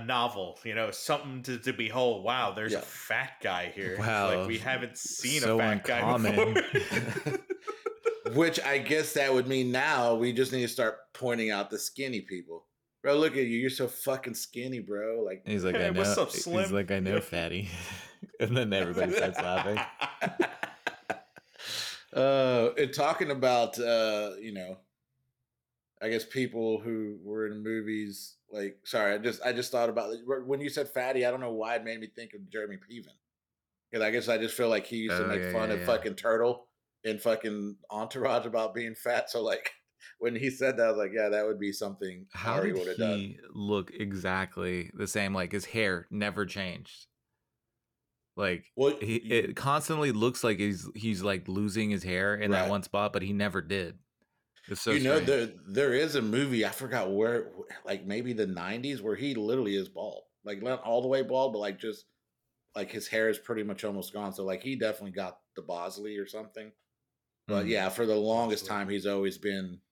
[0.00, 2.78] a novel you know something to, to behold wow there's Yeah.
[2.78, 6.54] a fat guy here Wow, like we haven't seen so a fat uncommon.
[6.54, 7.38] guy before
[8.34, 11.78] which I guess that would mean now we just need to start pointing out the
[11.78, 12.66] skinny people.
[13.02, 13.58] Bro, look at you.
[13.58, 15.22] You're so fucking skinny, bro.
[15.24, 16.00] Like, He's like, Hey, I know.
[16.00, 17.68] what's up, He's like, I know, fatty.
[18.40, 19.78] and then everybody starts laughing.
[22.12, 24.78] uh, and talking about, uh, you know,
[26.02, 28.35] I guess people who were in movies.
[28.50, 30.14] Like, sorry, I just I just thought about
[30.46, 31.26] when you said fatty.
[31.26, 33.08] I don't know why it made me think of Jeremy Piven.
[33.90, 35.74] Because I guess I just feel like he used to Oh, make yeah, fun yeah,
[35.74, 35.86] of yeah.
[35.86, 36.68] fucking Turtle
[37.04, 39.30] in fucking Entourage about being fat.
[39.30, 39.70] So like
[40.18, 42.86] when he said that, I was like, yeah, that would be something How did would
[42.88, 43.18] have done.
[43.18, 45.34] he look exactly the same?
[45.34, 47.06] Like his hair never changed.
[48.36, 52.62] Like Well, he, it constantly looks like he's he's like losing his hair in Right.
[52.62, 53.98] that one spot, but he never did.
[54.68, 55.20] It's so you know, strange.
[55.20, 57.52] there there is a movie I forgot where,
[57.84, 61.52] like maybe the '90s, where he literally is bald, like not all the way bald,
[61.52, 62.06] but like just
[62.76, 64.32] like his hair is pretty much almost gone.
[64.34, 66.72] So like he definitely got the Bosley or something.
[67.48, 67.68] But Mhm.
[67.68, 69.82] yeah, for the longest time, he's always been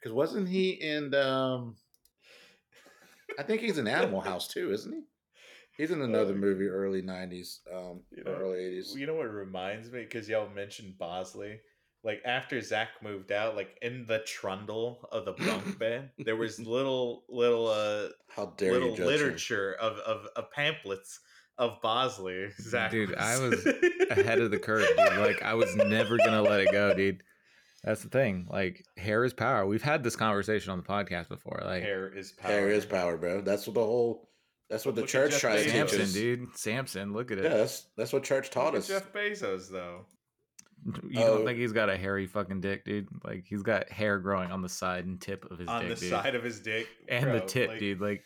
[0.00, 1.14] because wasn't he in?
[1.14, 1.78] um
[3.38, 5.04] I think he's in Animal House too, isn't he?
[5.76, 8.98] He's in another Oh, movie early '90s, um, You know, early '80s.
[8.98, 11.60] you know what reminds me because y'all mentioned bosley
[12.04, 16.58] like after zach moved out like in the trundle of the bunk bed there was
[16.60, 19.06] little little uh How dare little you judge him.
[19.06, 21.20] literature of, of of pamphlets
[21.58, 23.66] of bosley zach Dude, I was
[24.10, 25.18] ahead of the curve, dude.
[25.18, 27.22] Like I was never gonna let it go, dude.
[27.82, 28.46] That's the thing.
[28.50, 29.66] Like hair is power.
[29.66, 31.60] We've had this conversation on the podcast before.
[31.64, 33.40] Like hair is power Hair is power, bro.
[33.40, 34.28] That's what the whole.
[34.70, 36.12] That's what the Look church Jeff tries to teach us.
[36.12, 36.46] dude.
[36.56, 37.44] Samson, look at it.
[37.44, 38.86] Yeah, that's that's what church taught Look at us.
[38.88, 40.06] jeff bezos though
[41.10, 41.36] You Oh.
[41.38, 43.08] don't think he's got a hairy fucking dick, dude?
[43.24, 46.00] Like he's got hair growing on the side and tip of his on dick, the
[46.00, 46.10] dude.
[46.10, 48.00] side of his dick and the tip, like- dude.
[48.00, 48.22] Like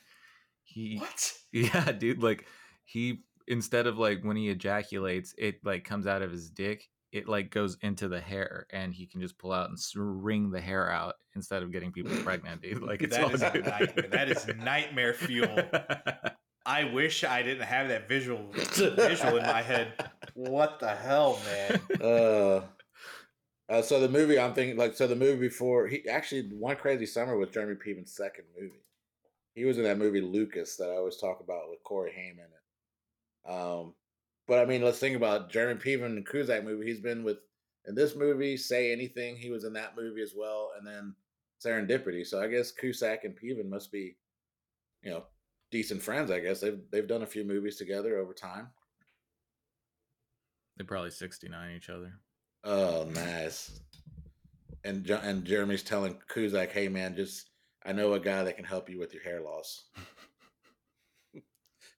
[0.65, 2.23] he what Yeah, dude.
[2.23, 2.47] Like
[2.85, 6.89] he instead of like when he ejaculates, it like comes out of his dick.
[7.11, 10.63] It like goes into the hair, and he can just pull out and wring the
[10.63, 12.81] hair out instead of getting people pregnant, dude.
[12.83, 14.09] Like it's That all is nightmare.
[14.11, 15.55] That is nightmare fuel.
[16.65, 19.95] I wish I didn't have that visual visual in my head.
[20.35, 21.81] What the hell, man?
[22.01, 22.63] Uh,
[23.69, 27.07] uh, so the movie I'm thinking, like, so the movie before he actually One Crazy
[27.07, 28.85] Summer was Jeremy Piven's second movie.
[29.55, 32.45] He was in that movie Lucas that I always talk about with Corey Haim in
[32.45, 33.53] it.
[33.53, 33.95] Um,
[34.47, 36.87] But I mean, let's think about Jeremy Piven and Cusack movie.
[36.87, 37.39] He's been with
[37.87, 39.37] in this movie, Say Anything.
[39.37, 41.15] He was in that movie as well, and then
[41.65, 42.27] Serendipity.
[42.27, 44.17] So I guess Cusack and Piven must be,
[45.03, 45.25] you know,
[45.73, 46.31] decent friends.
[46.31, 48.69] I guess they've they've done a few movies together over time.
[50.77, 52.13] They probably sixty nine each other.
[52.63, 53.81] Oh, nice.
[54.85, 57.51] And and Jeremy's telling Cusack, "Hey, man, just
[57.85, 59.87] I know a guy that can help you with your hair loss."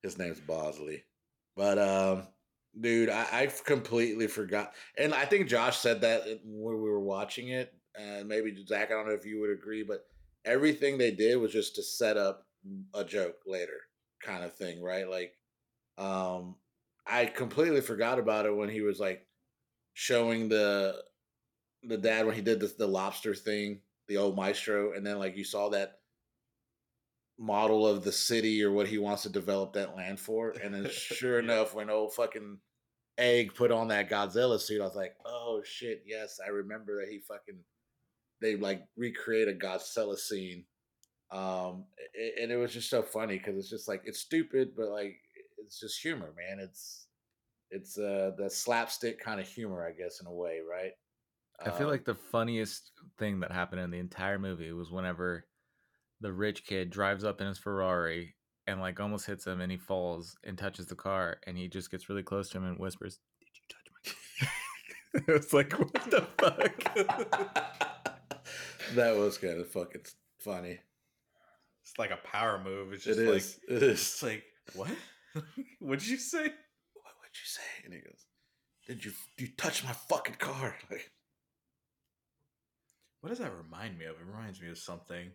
[0.03, 1.05] His name's Bosley,
[1.57, 2.29] but um,
[2.79, 4.75] dude, I, I completely forgot.
[4.99, 8.91] And I think Josh said that when we were watching it, and maybe Zach.
[8.91, 10.07] I don't know if you would agree, but
[10.45, 12.47] everything they did was just to set up
[12.95, 13.81] a joke later,
[14.23, 15.09] kind of thing, right?
[15.09, 15.35] Like,
[15.99, 16.57] um,
[17.07, 19.27] I completely forgot about it when he was like
[19.93, 21.03] showing the
[21.83, 25.37] the dad when he did the, the lobster thing, the old maestro, and then like
[25.37, 25.99] you saw that
[27.39, 30.51] model of the city or what he wants to develop that land for.
[30.63, 32.59] And then sure enough, when old fucking
[33.19, 37.11] egg put on that Godzilla suit, I was like, oh shit, yes, I remember that
[37.11, 37.59] he fucking
[38.41, 40.65] they like recreate a Godzilla scene.
[41.35, 41.85] Um
[42.41, 45.17] and it was just so funny because it's just like it's stupid, but like
[45.59, 46.61] it's just humor, man.
[46.61, 47.07] It's
[47.71, 50.93] it's uh the slapstick kind of humor, I guess, in a way, right?
[51.61, 55.47] I feel um, like the funniest thing that happened in the entire movie was whenever
[56.21, 58.35] the rich kid drives up in his Ferrari
[58.67, 61.91] and like almost hits him and he falls and touches the car and he just
[61.91, 63.89] gets really close to him and whispers, Did you touch
[65.27, 66.95] my It's like, what the fuck?
[68.95, 70.03] that was kind of fucking
[70.39, 70.81] funny.
[71.85, 72.93] It's like a power move.
[72.93, 73.61] It's just it like is.
[73.69, 74.01] it is.
[74.01, 74.91] It's like, what?
[75.81, 76.43] what did you say?
[76.43, 77.63] What would you say?
[77.85, 78.25] And he goes,
[78.87, 80.77] Did you you touch my fucking car?
[80.91, 81.11] Like
[83.21, 84.17] what does that remind me of?
[84.17, 85.31] It reminds me of something.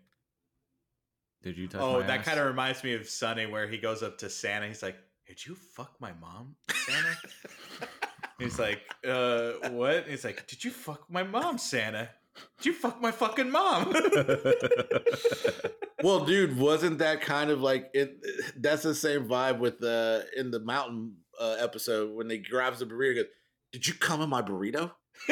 [1.42, 1.82] Did you touch?
[1.82, 4.68] Oh, that kind of reminds me of Sunny, where he goes up to Santa.
[4.68, 4.96] He's like,
[5.26, 7.18] "Did you fuck my mom, Santa?"
[8.40, 12.12] he's like, "Uh, what?" He's like, "Did you fuck my mom, Santa?"
[12.58, 13.94] Did you fuck my fucking mom?
[16.04, 18.18] well, dude, wasn't that kind of like it?
[18.58, 22.80] That's the same vibe with the uh, in the mountain uh, episode when they grabs
[22.80, 23.16] the burrito.
[23.16, 23.26] Goes,
[23.72, 24.92] Did you come in my burrito?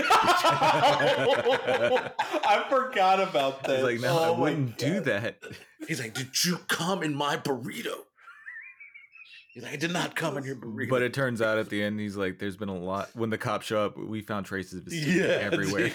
[2.50, 3.78] I forgot about that.
[3.78, 5.38] He's like, no, oh I wouldn't do that.
[5.88, 7.96] He's like, did you come in my burrito?
[9.58, 10.88] He's like, I did not come in your burrito.
[10.88, 13.10] But it turns out at the end, he's like, there's been a lot.
[13.16, 15.90] When the cops show up, we found traces of his yeah, everywhere.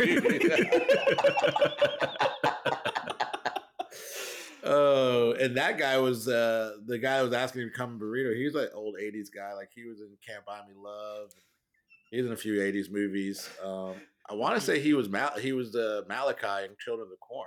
[4.65, 8.37] oh, and that guy was uh, the guy that was asking him to come burrito.
[8.37, 11.31] He was like old '80s guy, like he was in Can't Buy Me Love.
[12.11, 13.49] He's in a few '80s movies.
[13.65, 13.95] Um,
[14.29, 17.17] I want to say he was Mal- he was uh, Malachi in Children of the
[17.19, 17.47] Corn.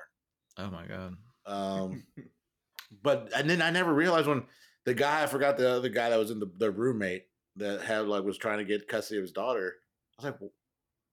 [0.59, 1.17] Oh my god.
[1.45, 2.05] Um,
[3.03, 4.45] but and then I never realized when
[4.85, 7.25] the guy I forgot the other guy that was in the, the roommate
[7.57, 9.75] that had like was trying to get custody of his daughter.
[10.19, 10.51] I was like,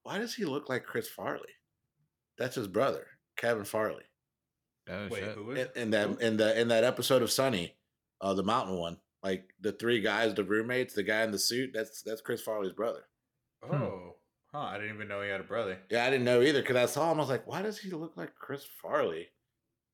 [0.05, 1.49] why does he look like Chris Farley?
[2.39, 3.07] That's his brother,
[3.37, 4.05] Kevin Farley.
[4.89, 5.35] Oh Wait, shit.
[5.35, 7.77] Who is in, in that in the in that episode of Sunny,
[8.21, 11.71] uh, the mountain one, like the three guys, the roommates, the guy in the suit,
[11.73, 13.05] that's that's Chris Farley's brother.
[13.63, 13.75] Hmm.
[13.75, 14.17] Oh,
[14.53, 14.59] huh.
[14.59, 15.79] I didn't even know he had a brother.
[15.89, 17.19] Yeah, I didn't know either because I saw him.
[17.19, 19.29] I was like, why does he look like Chris Farley?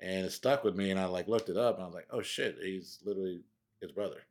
[0.00, 2.08] And it stuck with me, and I like looked it up, and I was like,
[2.10, 3.42] oh shit, he's literally
[3.80, 4.22] his brother.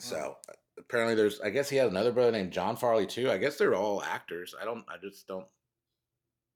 [0.00, 0.06] Hmm.
[0.08, 1.40] So uh, apparently, there's.
[1.40, 3.30] I guess he has another brother named John Farley too.
[3.30, 4.54] I guess they're all actors.
[4.60, 4.84] I don't.
[4.88, 5.46] I just don't.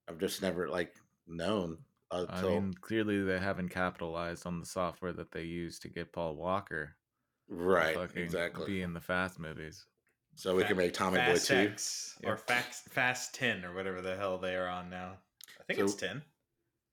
[0.08, 0.94] I've just never like
[1.26, 1.78] known.
[2.10, 6.12] Until, I mean, clearly they haven't capitalized on the software that they use to get
[6.12, 6.96] Paul Walker.
[7.50, 7.96] Right.
[8.14, 8.66] Exactly.
[8.66, 9.84] Be in the Fast movies.
[10.34, 14.16] So we can make Tommy Boy two X or Fast Fast Ten or whatever the
[14.16, 15.14] hell they are on now.
[15.60, 16.22] I think so it's ten.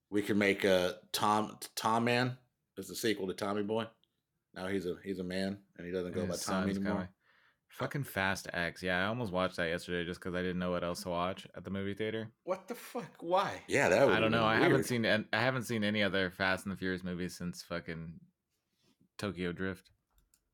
[0.09, 2.37] We can make a Tom Tom Man
[2.77, 3.85] as the sequel to Tommy Boy.
[4.53, 6.93] Now he's a he's a man and he doesn't go by Tommy anymore.
[6.93, 7.07] Coming.
[7.69, 8.81] Fucking Fast X.
[8.81, 11.45] Yeah, I almost watched that yesterday just because I didn't know what else to watch
[11.57, 12.29] at the movie theater.
[12.45, 13.11] What the fuck?
[13.19, 13.51] Why?
[13.67, 14.45] Yeah, that I don't know.
[14.45, 18.13] I haven't seen I haven't seen any other Fast and the Furious movies since fucking
[19.17, 19.89] Tokyo Drift.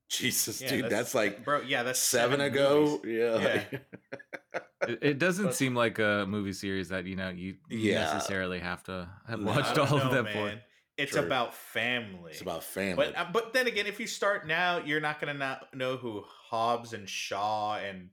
[0.09, 1.61] Jesus, yeah, dude, that's, that's, like bro.
[1.61, 2.99] Yeah, that's seven, seven ago.
[3.03, 3.11] Movies.
[3.17, 4.59] Yeah, yeah.
[4.89, 8.13] it, it, doesn't but, seem like a movie series that you know you yeah.
[8.13, 10.33] necessarily have to have watched all know, of them man.
[10.33, 10.61] for.
[11.01, 11.25] It's True.
[11.25, 12.31] about family.
[12.31, 12.95] It's about family.
[12.95, 16.23] But uh, but then again, if you start now, you're not gonna not know who
[16.49, 18.09] Hobbs and Shaw and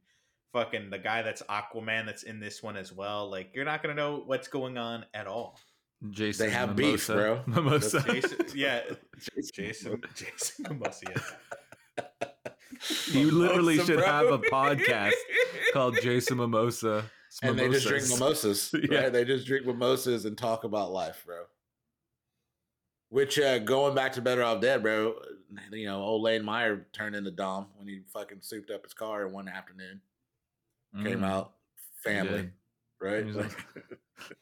[0.53, 3.31] fucking the guy that's Aquaman that's in this one as well.
[3.31, 5.59] Like you're not gonna know what's going on at all.
[6.11, 6.93] Jason, they have Mimosa.
[6.93, 7.41] beef, bro.
[7.47, 8.81] Mimosa, Jason, yeah,
[9.55, 11.05] Jason, Jason Mimosa.
[11.11, 12.03] Yeah.
[13.11, 14.07] You literally Mimosa, should bro.
[14.07, 15.13] have a podcast
[15.73, 17.11] called Jason Mimosa.
[17.43, 18.73] And they just drink mimosas.
[18.89, 19.01] yeah.
[19.01, 19.13] Right?
[19.13, 21.43] They just drink mimosas and talk about life, bro.
[23.11, 25.15] Which uh, going back to Better Off Dead, bro.
[25.73, 29.27] You know, old Lane Meyer turned into Dom when he fucking souped up his car
[29.27, 30.01] in one afternoon.
[31.03, 31.25] Came Mm.
[31.27, 31.53] out
[32.03, 32.53] family, did.
[33.01, 33.25] right?
[33.25, 33.67] He Like,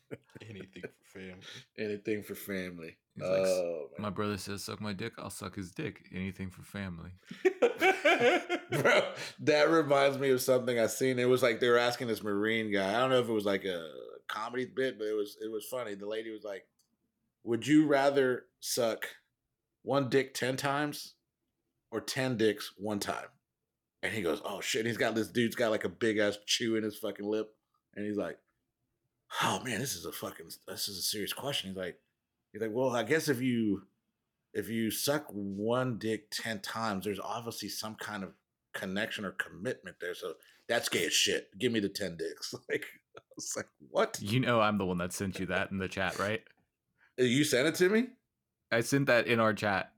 [0.48, 1.42] Anything for family.
[1.78, 2.96] anything for family.
[3.14, 6.02] He's like, oh, My brother says, "Suck my dick." I'll suck his dick.
[6.14, 7.10] Anything for family.
[8.70, 11.18] bro, that reminds me of something I seen.
[11.18, 12.94] It was like they were asking this Marine guy.
[12.94, 13.88] I don't know if it was like a
[14.28, 15.94] comedy bit, but it was it was funny.
[15.94, 16.64] The lady was like,
[17.46, 19.06] "Would you rather suck
[19.82, 21.14] one dick ten times
[21.90, 23.28] or ten dicks one time?"
[24.02, 26.76] And he goes, "Oh shit!" He's got this dude's got like a big ass chew
[26.76, 27.54] in his fucking lip,
[27.94, 28.38] and he's like,
[29.42, 31.98] "Oh man, this is a fucking this is a serious question." He's like,
[32.52, 33.86] "He's like, well, I guess if you."
[34.56, 38.32] if you suck one dick 10 times, there's obviously some kind of
[38.72, 40.14] connection or commitment there.
[40.14, 40.32] So
[40.66, 41.50] that's gay as shit.
[41.58, 42.54] Give me the 10 dicks.
[42.68, 42.86] Like,
[43.16, 44.18] I was like, what?
[44.20, 46.42] You know, I'm the one that sent you that in the chat, right?
[47.18, 48.08] Uh, you sent it to me?
[48.70, 49.92] I sent that in our chat.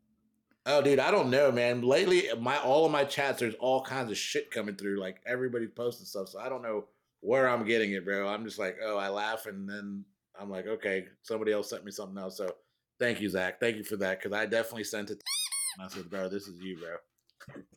[0.67, 1.81] Oh, dude, I don't know, man.
[1.81, 5.01] Lately, my all of my chats, there's all kinds of shit coming through.
[5.01, 6.29] Like everybody's posting stuff.
[6.29, 6.85] So I don't know
[7.21, 8.29] where I'm getting it, bro.
[8.29, 10.05] I'm just like, oh, I laugh and then
[10.39, 12.37] I'm like, okay, somebody else sent me something else.
[12.37, 12.55] So
[13.01, 13.59] thank you, Zach.
[13.61, 14.23] Thank you for that.
[14.23, 15.23] Cause I definitely sent it.
[15.79, 16.97] And I said, bro, this is you, bro.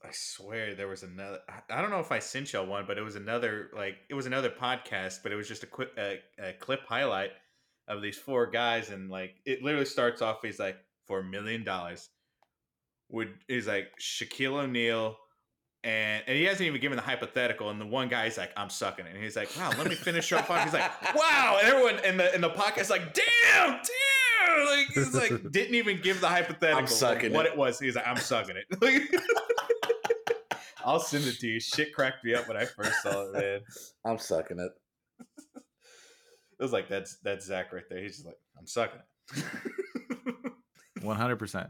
[0.03, 1.39] I swear there was another.
[1.47, 4.15] I- I don't know if I sent y'all one, but it was another like it
[4.15, 7.29] was another podcast, but it was just a quick a, a clip highlight
[7.87, 10.39] of these four guys, and like it literally starts off.
[10.41, 10.77] He's like,
[11.07, 12.09] for a million dollars,
[13.09, 15.17] would he's like Shaquille O'Neal,
[15.83, 19.05] and and he hasn't even given the hypothetical, and the one guy's like, I'm sucking
[19.05, 20.47] it, and he's like, wow, let me finish up.
[20.63, 25.13] He's like, wow, and everyone in the in the podcast like, damn, damn, like he's
[25.13, 26.83] like didn't even give the hypothetical.
[26.83, 27.53] of sucking what it.
[27.53, 27.79] it was.
[27.79, 28.81] He's like, I'm sucking it.
[28.81, 29.01] Like,
[30.85, 31.59] I'll send it to you.
[31.59, 33.59] Shit cracked me up when I first saw it, man.
[34.05, 34.71] I'm sucking it.
[36.61, 38.03] It was like that's that's Zach right there.
[38.03, 38.99] He's just like, I'm sucking
[39.33, 39.43] it.
[40.99, 41.69] 100%.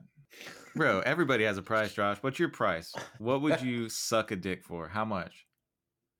[0.75, 2.17] Bro, everybody has a price, Josh.
[2.19, 2.93] What's your price?
[3.17, 4.89] What would you suck a dick for?
[4.89, 5.45] How much?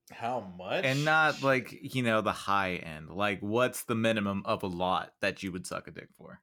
[0.09, 0.85] How much?
[0.85, 3.09] And not like, you know, the high end.
[3.09, 6.39] Like, what's the minimum of a lot that you would suck a dick for?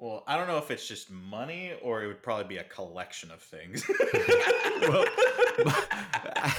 [0.00, 3.30] Well, I don't know if it's just money or it would probably be a collection
[3.30, 3.84] of things.
[4.80, 5.04] Well,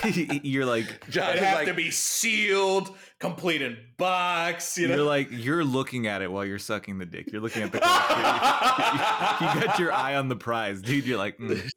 [0.43, 4.77] You're like, Josh It'd is have like, to be sealed, complete in box.
[4.77, 7.31] You know, you're like, you're looking at it while you're sucking the dick.
[7.31, 7.79] You're looking at the
[9.41, 11.07] you, you got your eye on the prize, dude.
[11.07, 11.67] You're like, mm.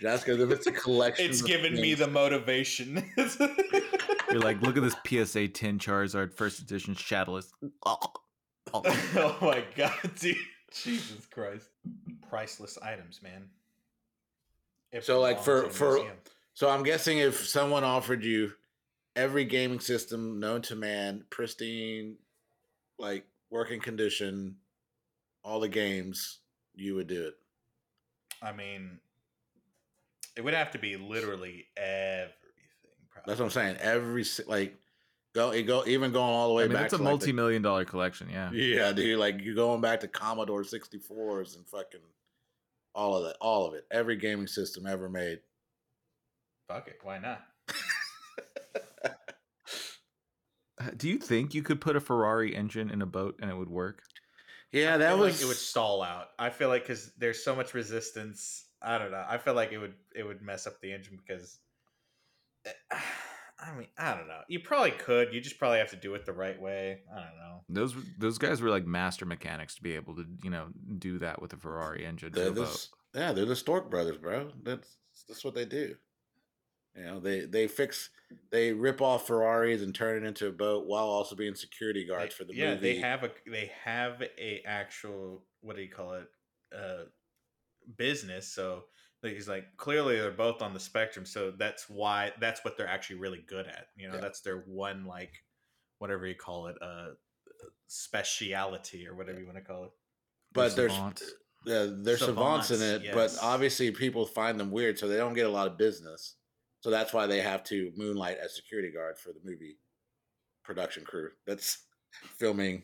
[0.00, 3.04] Josh goes, if it's a collection, it's of giving me the motivation.
[4.30, 7.52] you're like, look at this PSA 10 Charizard first edition Shadowless.
[7.84, 7.98] oh
[9.16, 10.36] Oh my god, dude!
[10.72, 11.68] Jesus Christ!
[12.28, 13.48] Priceless items, man.
[14.92, 16.16] It So, like, for- belongs in a for- museum.
[16.56, 18.52] So I'm guessing if someone offered you
[19.16, 22.16] every gaming system known to man, pristine,
[22.98, 24.56] like working condition,
[25.42, 26.38] all the games,
[26.76, 27.34] you would do it.
[28.40, 29.00] I mean,
[30.36, 32.30] it would have to be literally everything.
[33.10, 33.30] Probably.
[33.30, 33.76] That's what I'm saying.
[33.80, 34.76] Every like
[35.34, 36.84] go it go even going all the way I mean, back.
[36.86, 38.28] it's a to, like, multi million dollar collection.
[38.30, 38.50] Yeah.
[38.52, 39.18] Yeah, dude.
[39.18, 42.00] Like you're going back to Commodore 64s and fucking
[42.94, 43.84] all of that, all of it.
[43.90, 45.40] Every gaming system ever made.
[46.68, 46.98] Fuck it.
[47.02, 47.42] Why not?
[50.96, 53.70] Do you think you could put a Ferrari engine in a boat and it would
[53.70, 54.02] work?
[54.72, 56.28] Yeah, I that feel was like it would stall out.
[56.38, 58.64] I feel like because there's so much resistance.
[58.82, 59.24] I don't know.
[59.26, 61.58] I feel like it would it would mess up the engine because.
[62.66, 62.96] Eh,
[63.66, 64.40] I mean, I don't know.
[64.48, 65.32] You probably could.
[65.32, 67.00] You just probably have to do it the right way.
[67.10, 67.64] I don't know.
[67.68, 70.66] Those those guys were like master mechanics to be able to you know
[70.98, 72.30] do that with a Ferrari engine.
[72.32, 74.50] they're a the, yeah, they're the Stork brothers, bro.
[74.62, 74.96] That's
[75.28, 75.94] that's what they do.
[76.96, 78.10] You know, they they fix
[78.50, 82.34] they rip off Ferraris and turn it into a boat while also being security guards
[82.34, 82.92] They- for the yeah, movie.
[82.94, 86.28] they have a they have a actual what do you call it
[86.76, 87.04] uh
[87.96, 88.52] business.
[88.52, 88.84] So
[89.24, 91.26] like, he's like clearly they're both on the spectrum.
[91.26, 93.86] So that's why that's what they're actually really good at.
[93.96, 94.20] You know, Yeah.
[94.20, 95.32] that's their one like
[95.98, 97.10] whatever you call it uh
[97.88, 99.90] speciality or whatever you want to call it.
[100.52, 101.32] but They're there's savants.
[101.64, 105.34] yeah, there's savants in Savants, it, but obviously people find them weird, so they don't
[105.34, 106.36] get a lot of business.
[106.80, 109.78] So that's why they have to moonlight as security guard for the movie
[110.64, 111.30] production crew.
[111.46, 111.78] That's
[112.38, 112.82] filming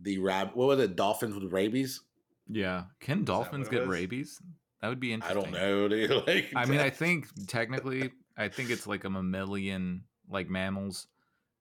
[0.00, 0.50] the rab.
[0.54, 0.96] What was it?
[0.96, 2.00] Dolphins with rabies?
[2.48, 3.90] Yeah, can dolphins get was?
[3.90, 4.40] rabies?
[4.80, 5.38] That would be interesting.
[5.38, 5.88] I don't know.
[5.88, 6.26] Dude.
[6.26, 11.06] Like, I mean, I think technically, I think it's like a mammalian, like mammals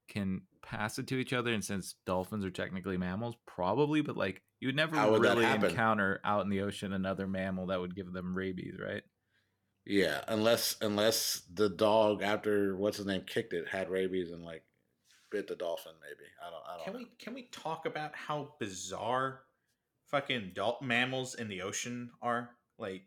[0.08, 4.42] can pass it to each other, and since dolphins are technically mammals, probably, but like
[4.60, 8.12] you would never would really encounter out in the ocean another mammal that would give
[8.12, 9.04] them rabies, right?
[9.86, 14.64] Yeah, unless unless the dog after what's his name kicked it had rabies and like
[15.32, 15.94] bit the dolphin.
[16.02, 16.64] Maybe I don't.
[16.68, 17.00] I don't Can know.
[17.00, 19.42] we can we talk about how bizarre
[20.08, 23.04] fucking adult mammals in the ocean are like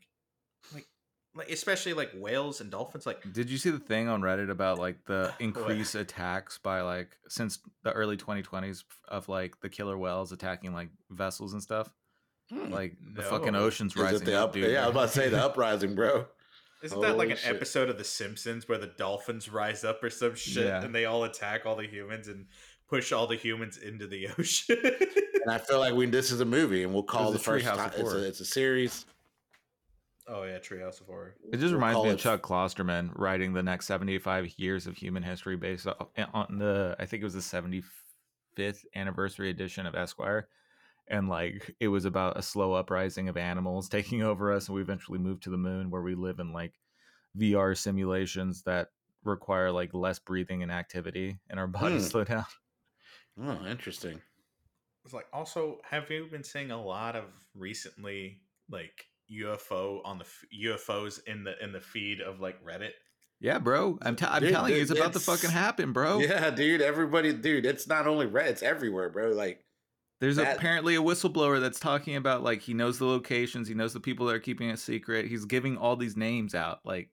[0.75, 0.87] like
[1.35, 4.79] like especially like whales and dolphins like Did you see the thing on Reddit about
[4.79, 10.33] like the increased attacks by like since the early 2020s of like the killer whales
[10.33, 11.93] attacking like vessels and stuff?
[12.51, 12.71] Hmm.
[12.73, 13.61] Like the fucking No.
[13.61, 14.53] ocean's Is it rising the up, up?
[14.55, 14.71] dude.
[14.71, 16.27] Yeah, I was about to say the uprising, bro.
[16.83, 17.55] isn't that like an shit.
[17.57, 20.83] episode of the simpsons where the dolphins rise up or some shit Yeah.
[20.83, 22.47] and they all attack all the humans and
[22.91, 26.45] push all the humans into the ocean And I feel like we this is a
[26.45, 27.93] movie, and we'll call There's the first Treehouse time.
[27.97, 29.07] It's a, it's a series.
[30.29, 33.63] Oh yeah treehouse of horror It just reminds call me of Chuck Klosterman writing the
[33.63, 37.41] next 75 years of human history based on the, I think it was the
[38.59, 40.49] 75th anniversary edition of Esquire.
[41.09, 44.69] And like it was about a slow uprising of animals taking over us.
[44.69, 46.75] And we eventually moved to the moon where we live in like
[47.37, 48.91] VR simulations that
[49.25, 52.11] require like less breathing and activity and our bodies Hmm.
[52.11, 52.45] slow down.
[53.43, 54.21] Oh, interesting.
[55.05, 59.07] it's like also have you been seeing a lot of recently like
[59.41, 62.93] ufo on the f- ufos in the in the feed of like reddit
[63.41, 63.99] Yeah, bro.
[64.03, 66.19] I'm, t- I'm Dude, telling you, dude, it's about to fucking happen, bro.
[66.21, 66.81] Yeah, dude.
[66.81, 67.67] Everybody, dude.
[67.67, 69.31] It's not only red; it's everywhere, bro.
[69.33, 69.65] Like,
[70.21, 73.93] There's That- apparently a whistleblower that's talking about like he knows the locations, he knows
[73.93, 75.27] the people that are keeping it secret.
[75.27, 76.81] He's giving all these names out.
[76.85, 77.11] Like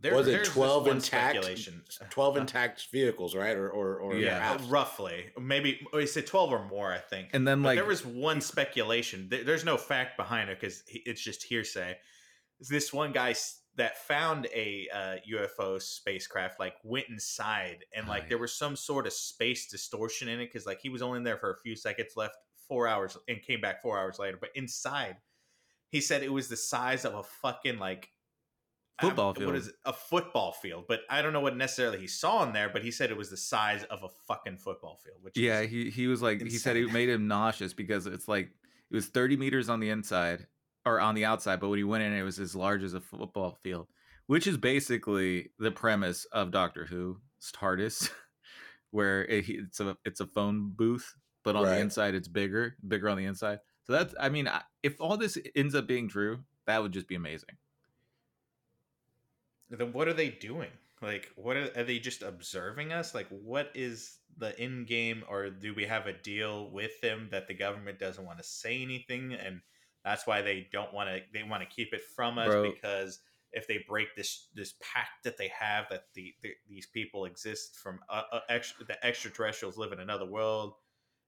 [0.00, 1.32] there, was it there's this twelve one intact?
[1.36, 3.56] speculation Twelve Uh, intact vehicles, right?
[3.56, 4.66] Or or or yeah, crafts?
[4.68, 8.04] roughly maybe he said 12 or more i think and then But like there was
[8.04, 9.28] one speculation.
[9.28, 11.96] There's no fact behind it because it's just hearsay.
[12.68, 13.34] This one guy
[13.76, 18.28] that found a uh, UFO spacecraft like went inside and Oh, like yeah.
[18.30, 21.22] there was some sort of space distortion in it because like he was only in
[21.24, 22.34] there for a few seconds left,
[22.66, 24.36] four hours, and came back four hours later.
[24.40, 25.16] But inside,
[25.90, 28.08] he said it was the size of a fucking like
[29.00, 29.46] um, Football field.
[29.46, 29.74] What is it?
[29.84, 30.84] A football field.
[30.88, 32.68] But I don't know what necessarily he saw in there.
[32.68, 35.18] But he said it was the size of a fucking football field.
[35.22, 38.28] Which yeah, is, he he was like he said it made him nauseous because it's
[38.28, 38.50] like
[38.90, 40.46] it was 30 meters on the inside
[40.84, 43.00] or on the outside, but when he went in, it was as large as a
[43.00, 43.88] football field,
[44.26, 47.18] which is basically the premise of Doctor Who
[47.54, 48.10] TARDIS,
[48.90, 51.76] where it, it's a it's a phone booth, but on Right.
[51.76, 53.60] the inside it's bigger, bigger on the inside.
[53.84, 54.48] So that's I mean,
[54.82, 57.56] if all this ends up being true, that would just be amazing.
[59.70, 60.70] Then what are they doing?
[61.00, 63.14] Like, what are, are they just observing us?
[63.14, 67.48] Like, what is the end game, or do we have a deal with them that
[67.48, 69.60] the government doesn't want to say anything, and
[70.04, 71.20] that's why they don't want to?
[71.32, 72.72] They want to keep it from us Bro.
[72.72, 73.20] because
[73.52, 77.76] if they break this this pact that they have that the, the these people exist
[77.76, 80.74] from uh, uh, extra, the extraterrestrials live in another world.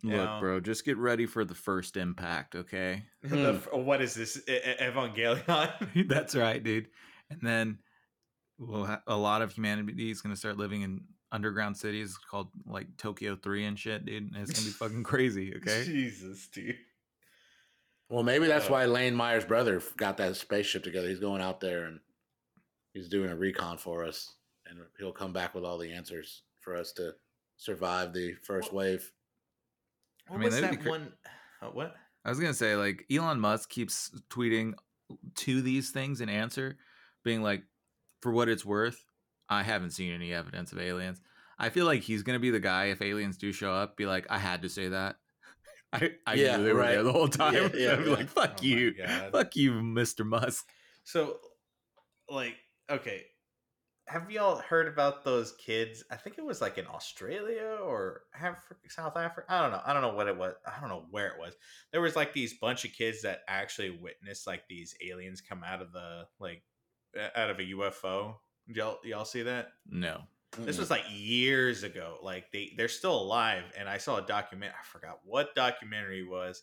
[0.02, 0.40] Look, Yeah.
[0.40, 3.04] bro, just get ready for the first impact, okay?
[3.22, 6.08] The, what is this Evangelion?
[6.08, 6.88] That's right, dude.
[7.28, 7.78] And then
[8.60, 11.00] we'll ha- a lot of humanity is going to start living in
[11.32, 14.24] underground cities called like Tokyo 3 and shit, dude.
[14.32, 15.84] And it's going to be fucking crazy, okay?
[15.84, 16.76] Jesus, dude.
[18.08, 21.08] Well, maybe that's Uh, why Lane Meyer's brother got that spaceship together.
[21.08, 22.00] He's going out there and
[22.92, 24.34] he's doing a recon for us,
[24.66, 27.12] and he'll come back with all the answers for us to
[27.56, 29.12] survive the first Well- wave.
[30.26, 31.12] What mean, was that'd be one?
[31.62, 31.94] Uh, what?
[32.24, 34.74] I was going to say like Elon Musk keeps tweeting
[35.36, 36.76] to these things in answer
[37.24, 37.62] being like
[38.20, 39.04] for what it's worth,
[39.48, 41.20] I haven't seen any evidence of aliens.
[41.58, 44.06] I feel like he's going to be the guy if aliens do show up be
[44.06, 45.16] like I had to say that.
[45.92, 47.04] I, I Yeah, knew they were there right.
[47.04, 47.54] the whole time.
[47.54, 48.16] Yeah, yeah, I'd be yeah.
[48.16, 48.94] like, fuck Oh you.
[49.32, 50.24] Fuck you, Mr.
[50.24, 50.72] Musk.
[51.04, 51.38] So,
[52.28, 52.56] like,
[52.90, 53.24] okay,
[54.08, 56.04] have y'all heard about those kids?
[56.10, 59.46] I think it was like in Australia or Africa, South Africa.
[59.52, 59.82] I don't know.
[59.84, 60.54] I don't know what it was.
[60.66, 61.54] I don't know where it was.
[61.92, 65.82] There was like these bunch of kids that actually witnessed like these aliens come out
[65.82, 66.64] of the like
[67.36, 68.36] out of a UFO.
[68.66, 69.68] Did y'all y'all see that?
[69.88, 70.22] No.
[70.58, 72.16] This was like years ago.
[72.22, 74.72] Like they they're still alive, and I saw a document.
[74.78, 76.62] I forgot what documentary it was,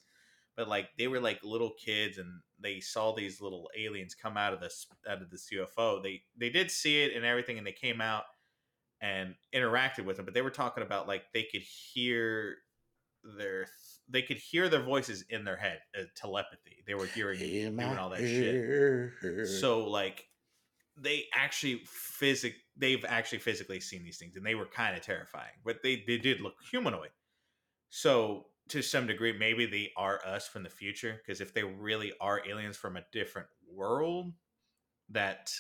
[0.58, 2.28] but like they were like little kids, and
[2.60, 6.04] they saw these little aliens come out of this out of this UFO.
[6.04, 8.24] They they did see it and everything, and they came out
[9.00, 10.26] and interacted with them.
[10.26, 12.58] But they were talking about like they could hear
[13.38, 13.68] their
[14.10, 16.84] they could hear their voices in their head, uh, telepathy.
[16.86, 20.26] They were hearing doing all that shit so like
[21.00, 25.54] they actually physic they've actually physically seen these things and they were kind of terrifying
[25.64, 27.10] but they they did look humanoid.
[27.90, 32.14] So to some degree maybe they are us from the future because if they really
[32.20, 34.34] are aliens from a different world
[35.10, 35.52] that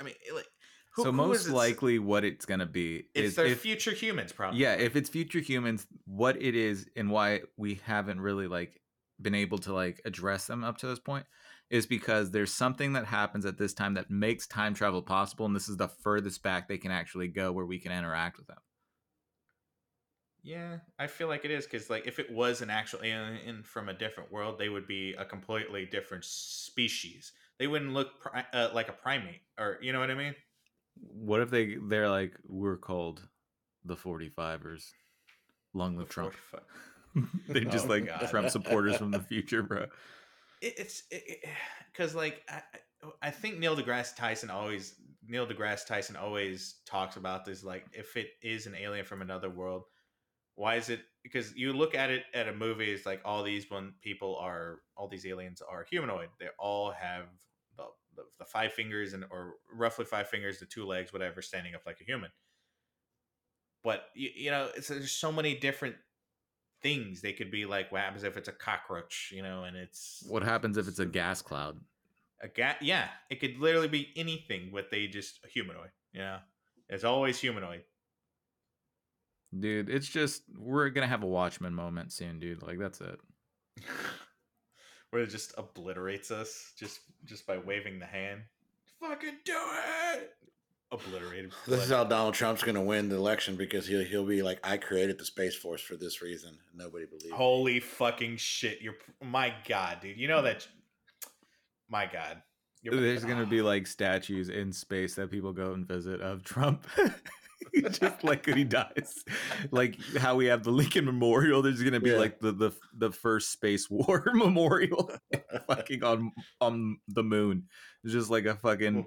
[0.00, 0.46] i mean like
[0.94, 3.90] who- so who most likely what it's going to be it's is their if, future
[3.92, 4.60] humans probably.
[4.60, 8.80] Yeah if it's future humans what it is and why we haven't really like
[9.20, 11.26] been able to like address them up to this point
[11.70, 15.56] is because there's something that happens at this time that makes time travel possible and
[15.56, 18.58] this is the furthest back they can actually go where we can interact with them
[20.42, 23.88] Yeah, I feel like it is because, like, if it was an actual alien from
[23.88, 27.32] a different world, they would be a completely different species.
[27.58, 30.36] They wouldn't look pri- uh, like a primate, or you know what I mean?
[31.00, 33.28] What if they they're like we're called
[33.84, 34.94] the 45ers?
[35.74, 36.32] Long live Trump.
[36.32, 36.60] 45.
[37.52, 38.28] They're just Oh, like God.
[38.28, 39.86] Trump supporters from the future, bro.
[40.60, 41.02] It, it's
[41.92, 42.62] because, like, I,
[43.22, 44.94] I think Neil deGrasse Tyson always
[45.26, 47.64] Neil deGrasse Tyson always talks about this.
[47.64, 49.84] Like, if it is an alien from another world,
[50.54, 51.00] why is it?
[51.22, 54.80] Because you look at it at a movie, it's like all these one people are
[54.96, 56.28] all these aliens are humanoid.
[56.40, 57.24] They all have
[57.76, 57.84] the,
[58.16, 61.82] the, the five fingers and or roughly five fingers, the two legs, whatever, standing up
[61.86, 62.30] like a human.
[63.84, 65.96] But you, you know, there's so many different
[66.86, 67.90] things they could be like.
[67.90, 69.32] What happens if it's a cockroach?
[69.34, 71.78] You know, and it's What happens if it's a gas cloud?
[72.42, 75.90] a gas, yeah, it could literally be anything, but they just a humanoid.
[76.12, 76.40] Yeah,
[76.88, 77.82] it's always humanoid.
[79.58, 82.62] Dude, it's just we're gonna have a Watchmen moment soon, dude.
[82.62, 83.18] Like that's it.
[85.10, 88.42] Where it just obliterates us just just by waving the hand.
[89.00, 89.58] Fucking do
[90.14, 90.34] it!
[90.92, 91.52] Obliterated.
[91.66, 94.60] This is how Donald Trump's going to win the election because he'll he'll be like,
[94.64, 96.56] I created the space force for this reason.
[96.74, 97.24] Nobody believes.
[97.26, 98.80] me." Holy fucking shit!
[98.80, 100.16] You're my god, dude.
[100.16, 100.66] You know that.
[101.88, 102.42] My god.
[102.82, 106.86] You're- There's gonna be like statues in space that people go and visit of Trump.
[107.90, 109.24] just like when he dies.
[109.70, 112.16] Like how we have the Lincoln Memorial, there's gonna be Yeah.
[112.18, 115.10] like the, the the first space war memorial
[115.66, 117.64] fucking on on the moon.
[118.04, 119.06] It's just like a fucking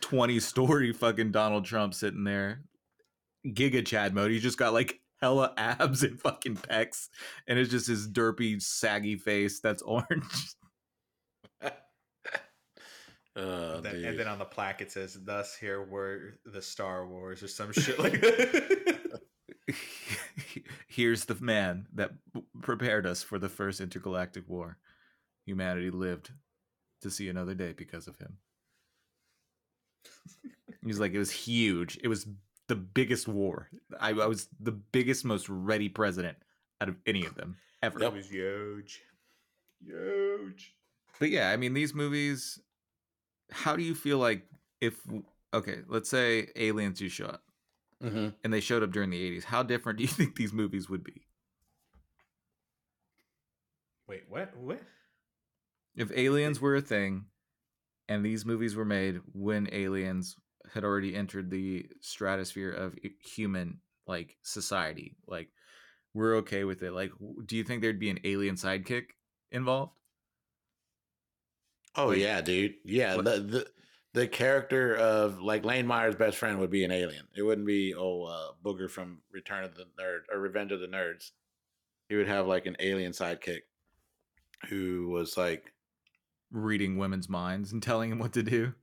[0.00, 2.62] 20 story fucking Donald Trump sitting there.
[3.46, 4.30] Giga Chad mode.
[4.30, 7.08] He's just got like hella abs and fucking pecs.
[7.46, 10.24] And it's just his derpy, saggy face that's orange.
[13.36, 17.42] Oh, Then- and then on the plaque it says, "Thus here were the Star Wars"
[17.42, 19.20] or some shit like that.
[20.86, 22.12] Here's the man that
[22.62, 24.78] prepared us for the first intergalactic war.
[25.46, 26.30] Humanity lived
[27.02, 28.38] to see another day because of him.
[30.84, 31.98] He's like, it was huge.
[32.02, 32.26] It was
[32.68, 33.68] the biggest war.
[33.98, 36.36] I, I was the biggest, most ready president
[36.80, 38.02] out of any of them ever.
[38.02, 39.00] It was huge,
[39.84, 40.74] huge.
[41.18, 42.58] But yeah, I mean, these movies.
[43.50, 44.46] How do you feel like
[44.80, 45.00] if
[45.52, 47.44] okay, let's say aliens you shot up
[48.02, 48.34] Mhm.
[48.42, 49.44] and they showed up during the '80s?
[49.44, 51.26] How different do you think these movies would be?
[54.06, 54.56] Wait, what?
[54.56, 54.82] What?
[55.96, 57.26] If aliens were a thing
[58.08, 60.36] and these movies were made when aliens
[60.72, 65.50] had already entered the stratosphere of human like society, like
[66.14, 66.92] we're okay with it.
[66.92, 67.12] Like,
[67.46, 69.10] do you think there'd be an alien sidekick
[69.50, 69.92] involved?
[71.96, 72.74] Oh Like- yeah, dude.
[72.84, 73.70] Yeah, What- the, the
[74.14, 77.26] the character of like Lane Meyer's best friend would be an alien.
[77.36, 80.86] It wouldn't be oh uh, Booger from Return of the Nerd or Revenge of the
[80.86, 81.32] Nerds.
[82.08, 83.62] He would have like an alien sidekick
[84.68, 85.72] who was like,
[86.52, 88.74] Reading women's minds and telling them what to do.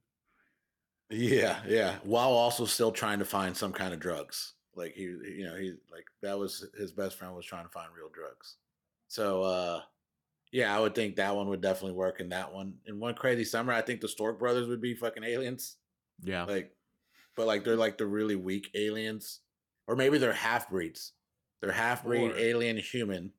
[1.10, 4.54] yeah, yeah, while also still trying to find some kind of drugs.
[4.76, 7.88] Like he, you know, he like that was his best friend was trying to find
[7.96, 8.56] real drugs.
[9.08, 9.82] So uh
[10.52, 12.74] yeah, I would think that one would definitely work in that one.
[12.86, 15.78] In one crazy summer, I think the Stork brothers would be fucking aliens.
[16.24, 16.44] Yeah.
[16.44, 16.72] like
[17.36, 19.40] but like they're like the really weak aliens
[19.88, 21.14] or maybe they're half breeds
[21.62, 23.32] they're half breed alien human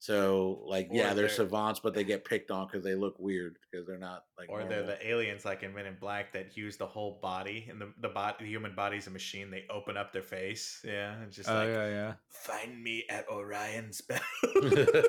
[0.00, 3.18] so like Or yeah they're, they're- savants but they get picked on because they look
[3.18, 6.56] weird because they're not like Or they're the aliens like in Men in Black that
[6.56, 9.50] use the whole body, and the the body, the human body's a machine.
[9.50, 10.80] They open up their face.
[10.84, 12.12] Yeah, it's just Oh like yeah, yeah.
[12.30, 14.20] find me at Orion's belt.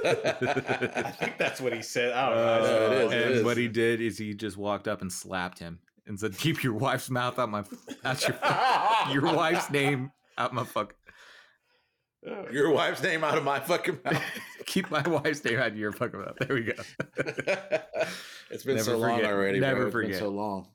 [0.05, 2.13] I think that's what he said.
[2.13, 2.43] I don't know.
[2.43, 3.05] Uh, don't it know.
[3.07, 3.43] is, and is.
[3.43, 6.73] what he did is he just walked up and slapped him and said, "Keep your
[6.73, 7.63] wife's mouth out of my
[8.03, 8.37] out your
[9.23, 10.95] your wife's name out my fuck.
[12.51, 14.21] your wife's name out of my fucking mouth
[14.69, 16.73] Keep my wife's name out of your fucking mouth." There we go.
[18.51, 19.31] it's been Never so long forget.
[19.33, 19.87] already Never bro.
[19.87, 20.19] It's been forget.
[20.19, 20.67] so long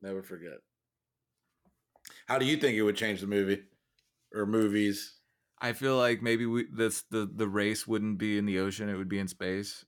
[0.00, 0.58] never forget
[2.26, 3.60] how do you think it would change the movie
[4.34, 5.14] or movies
[5.60, 8.94] I feel like maybe we this the the race wouldn't be in the ocean; it
[8.96, 9.84] would be in space,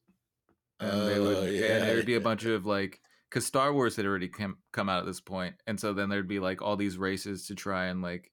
[0.81, 3.95] and they Oh, would yeah, and there'd be a bunch of like because Star Wars
[3.95, 6.77] had already come come out at this point, and so then there'd be like all
[6.77, 8.32] these races to try and like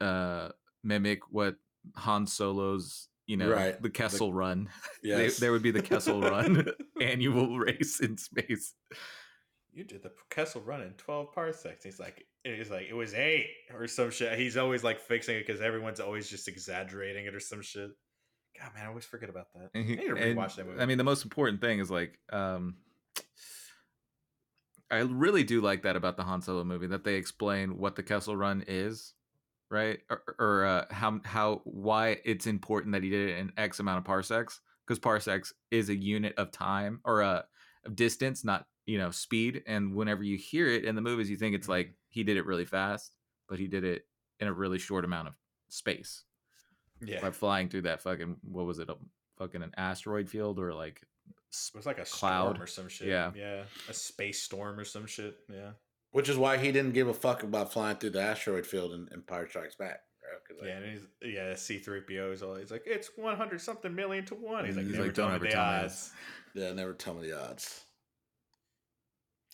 [0.00, 0.50] uh
[0.84, 1.56] mimic what
[1.96, 3.80] Han Solo's you know Right.
[3.80, 4.68] the Kessel Run.
[5.02, 6.66] yes They, there would be the Kessel Run
[7.00, 8.74] annual race in space.
[9.72, 11.82] you did the Kessel run in 12 parsecs.
[11.84, 14.38] He's like, he's like, it was eight or some shit.
[14.38, 17.90] He's always like fixing it because everyone's always just exaggerating it or some shit.
[18.60, 19.70] God, man, I always forget about that.
[19.74, 20.80] I need to rewatch that movie.
[20.80, 22.76] I mean, the most important thing is like, um,
[24.90, 28.02] I really do like that about the Han Solo movie that they explain what the
[28.04, 29.14] Kessel Run is,
[29.74, 29.98] right?
[30.08, 33.98] Or, or uh, how how why it's important that he did it in X amount
[33.98, 37.44] of parsecs because parsecs is a unit of time or a
[37.84, 39.62] of distance, not you know speed.
[39.66, 41.94] And whenever you hear it in the movies, you think it's like Mm-hmm.
[42.20, 43.12] he did it really fast,
[43.48, 44.06] but he did it
[44.40, 45.34] in a really short amount of
[45.68, 46.24] space
[47.00, 48.96] Yeah, by flying through that fucking what was it a
[49.38, 52.50] fucking an asteroid field or like it was like a cloud.
[52.54, 53.08] storm or some shit.
[53.08, 53.32] Yeah.
[53.36, 55.36] yeah, a space storm or some shit.
[55.52, 55.70] Yeah,
[56.14, 59.08] Which is why he didn't give a fuck about flying through the asteroid field in,
[59.12, 59.98] Empire Strikes Back.
[60.22, 60.58] Right?
[60.60, 61.54] like, yeah, and he's yeah.
[61.56, 64.64] C three PO is always like, it's one hundred something million to one.
[64.64, 65.88] He's like, He's never like, tell "Don't me the tell me
[66.54, 67.84] yeah, never tell me the odds.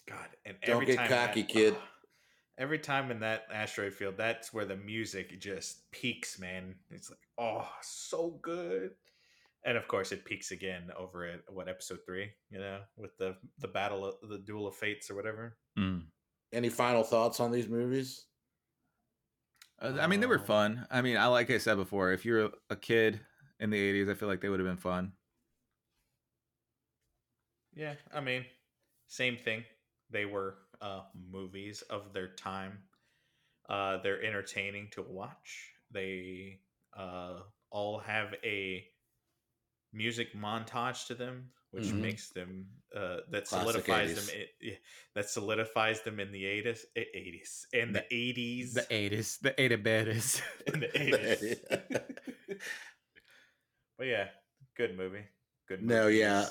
[0.06, 1.76] God, and Don't get cocky, that- kid.
[2.58, 6.74] Every time in that asteroid field, that's where the music just peaks, man.
[6.90, 8.90] It's like, oh, so good.
[9.64, 13.36] And of course, it peaks again over at what episode three, you know, with the
[13.60, 15.56] the battle, of, the duel of fates or whatever.
[15.78, 16.02] mm.
[16.52, 18.26] Any final thoughts on these movies?
[19.80, 20.86] Uh, I mean, they were Um, fun.
[20.90, 23.20] I mean, I like I said before, if you're a kid
[23.58, 25.12] in the '80s, I feel like they would have been fun.
[27.72, 28.46] Yeah, I mean,
[29.06, 29.64] same thing.
[30.10, 32.78] They were uh, movies of their time.
[33.68, 35.72] Uh, they're entertaining to watch.
[35.90, 36.60] They
[36.96, 37.40] uh,
[37.70, 38.86] all have a
[39.92, 42.00] music montage to them, which Mhm.
[42.00, 44.26] makes them uh, that Classic solidifies 80s.
[44.26, 44.40] them.
[44.40, 44.76] i- yeah,
[45.14, 50.42] that solidifies them in the eighties, eighties, in the eighties, The '80s, the '80 baddies.
[50.66, 51.60] in the eighties.
[53.98, 54.28] but yeah,
[54.76, 55.24] good movie.
[55.68, 55.82] Good.
[55.82, 56.50] No, yeah.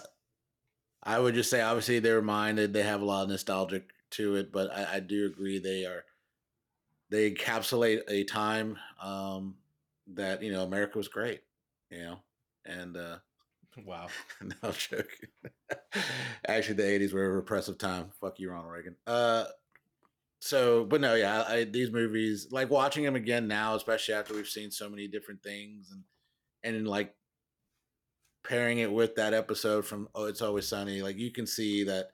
[1.03, 4.51] I would just say, obviously, they're reminded they have a lot of nostalgic to it,
[4.51, 6.05] but I, I do agree they are
[7.09, 9.57] they encapsulate a time um,
[10.07, 11.41] that you know America was great,
[11.89, 12.19] you know,
[12.65, 13.19] and uh,
[13.85, 14.07] Wow.
[14.63, 15.29] no I'm.
[16.47, 18.11] Actually, the '80s were a repressive time.
[18.19, 18.95] Fuck you, Ronald Reagan.
[19.07, 19.45] Uh,
[20.41, 24.47] so, but no, yeah, I, these movies, like watching them again now, especially after we've
[24.47, 26.03] seen so many different things, and
[26.63, 27.15] and in like
[28.43, 32.07] pairing it with that episode from Oh, It's Always Sunny, like you can see that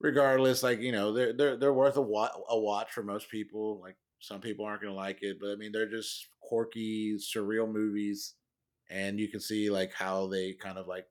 [0.00, 3.80] regardless, like you know, they're they're they're worth a, wa- a watch for most people.
[3.82, 8.34] Like some people aren't gonna like it, but I mean, they're just quirky, surreal movies,
[8.90, 11.06] and you can see like how they kind of like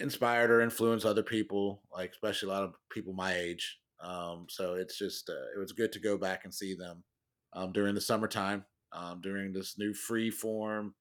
[0.00, 3.78] inspired or influenced other people, like especially a lot of people my age.
[4.00, 7.02] Um, so it's just uh, it was good to go back and see them
[7.52, 10.94] um, during the summertime, um, during this new free form.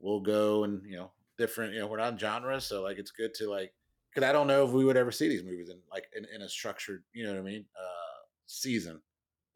[0.00, 1.74] We'll go and you know different.
[1.74, 3.72] You know we're not in genres, so like it's good to like
[4.12, 6.42] because I don't know if we would ever see these movies in like in, in
[6.42, 9.00] a structured, you know what I mean, uh, season.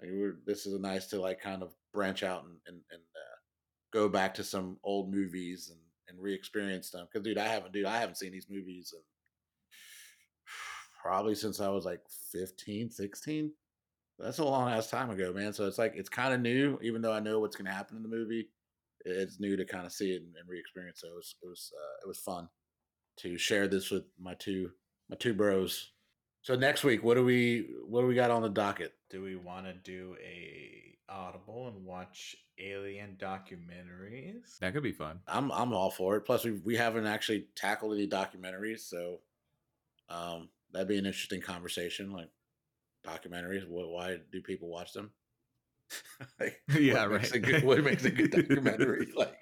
[0.00, 0.10] Like
[0.46, 3.25] this is a nice to like kind of branch out and and, and uh,
[3.96, 7.06] go back to some old movies and and re-experience them.
[7.10, 8.94] Because dude, I haven't, dude, I haven't seen these movies
[11.02, 12.00] probably since I was like
[12.32, 13.52] 15, 16.
[14.18, 15.52] That's a long ass time ago, man.
[15.52, 18.02] So it's like it's kind of new, even though I know what's gonna happen in
[18.02, 18.48] the movie.
[19.04, 21.00] It's new to kind of see it and, and re-experience.
[21.00, 22.48] So it was it was uh, it was fun
[23.18, 24.70] to share this with my two
[25.08, 25.92] my two bros.
[26.42, 28.94] So next week, what do we what do we got on the docket?
[29.10, 34.58] Do we want to do a audible and watch alien documentaries?
[34.60, 35.20] That could be fun.
[35.26, 36.22] I'm I'm all for it.
[36.22, 39.20] Plus, we we haven't actually tackled any documentaries, so
[40.08, 42.12] um, that'd be an interesting conversation.
[42.12, 42.30] Like
[43.06, 45.10] documentaries, what, why do people watch them?
[46.40, 47.32] Like, Yeah, what makes.
[47.32, 49.08] A good, what makes a good documentary?
[49.16, 49.38] like,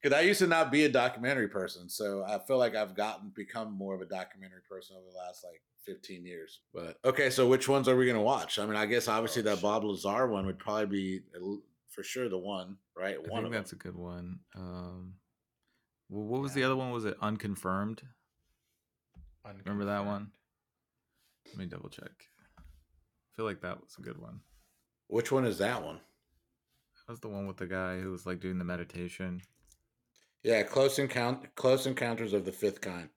[0.00, 3.32] because I used to not be a documentary person, so I feel like I've gotten
[3.34, 6.60] become more of a documentary person over the last like 15 years.
[6.72, 8.58] But okay, so which ones are we gonna watch?
[8.58, 9.60] I mean, I guess obviously that.
[9.60, 11.20] Bob Lazar one would probably be
[11.90, 13.16] for sure the one, right?
[13.16, 13.80] I one think that's them.
[13.80, 14.38] a good one.
[14.56, 15.14] Um,
[16.08, 16.90] well, what was the other one?
[16.90, 18.02] Was it unconfirmed?
[19.64, 20.30] Remember that one?
[21.48, 22.10] Let me double check.
[22.58, 24.40] I feel like that was a good one.
[25.08, 26.00] Which one is that one?
[27.06, 29.42] That was the one with the guy who was like doing the meditation.
[30.42, 33.08] Yeah, close encounter, close encounters of the fifth kind.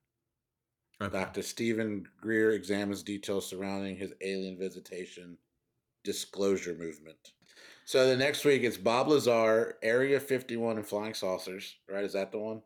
[1.01, 1.17] Okay.
[1.17, 1.41] Dr.
[1.41, 5.37] Steven Greer examines details surrounding his alien visitation
[6.03, 7.33] disclosure movement.
[7.83, 12.03] So the next week it's Bob Lazar, Area 51 and Flying Saucers, right?
[12.03, 12.61] Is that the one?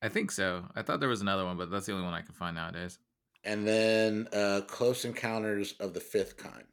[0.00, 0.64] I think so.
[0.74, 2.98] I thought there was another one, but that's the only one I can find nowadays.
[3.44, 6.64] And then uh, Close Encounters of the Fifth Kind.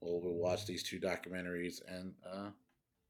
[0.00, 2.48] We'll, we'll watch these two documentaries and uh,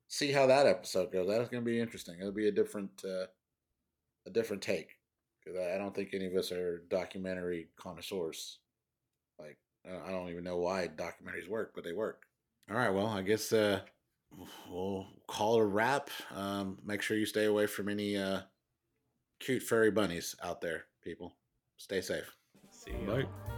[0.09, 1.29] see how that episode goes.
[1.29, 2.17] That's going to be interesting.
[2.19, 3.27] It'll be a different, uh,
[4.27, 4.97] a different take
[5.47, 8.59] I I don't think any of us are documentary connoisseurs.
[9.39, 12.23] Like I I don't even know why documentaries work, but they work.
[12.71, 13.81] All right, well, I guess uh,
[14.71, 16.11] we'll call it a wrap.
[16.35, 18.41] Um, make sure you stay away from any uh,
[19.41, 21.37] cute furry bunnies out there, people.
[21.77, 22.35] Stay safe.
[22.71, 23.07] See you.
[23.07, 23.54] Bye.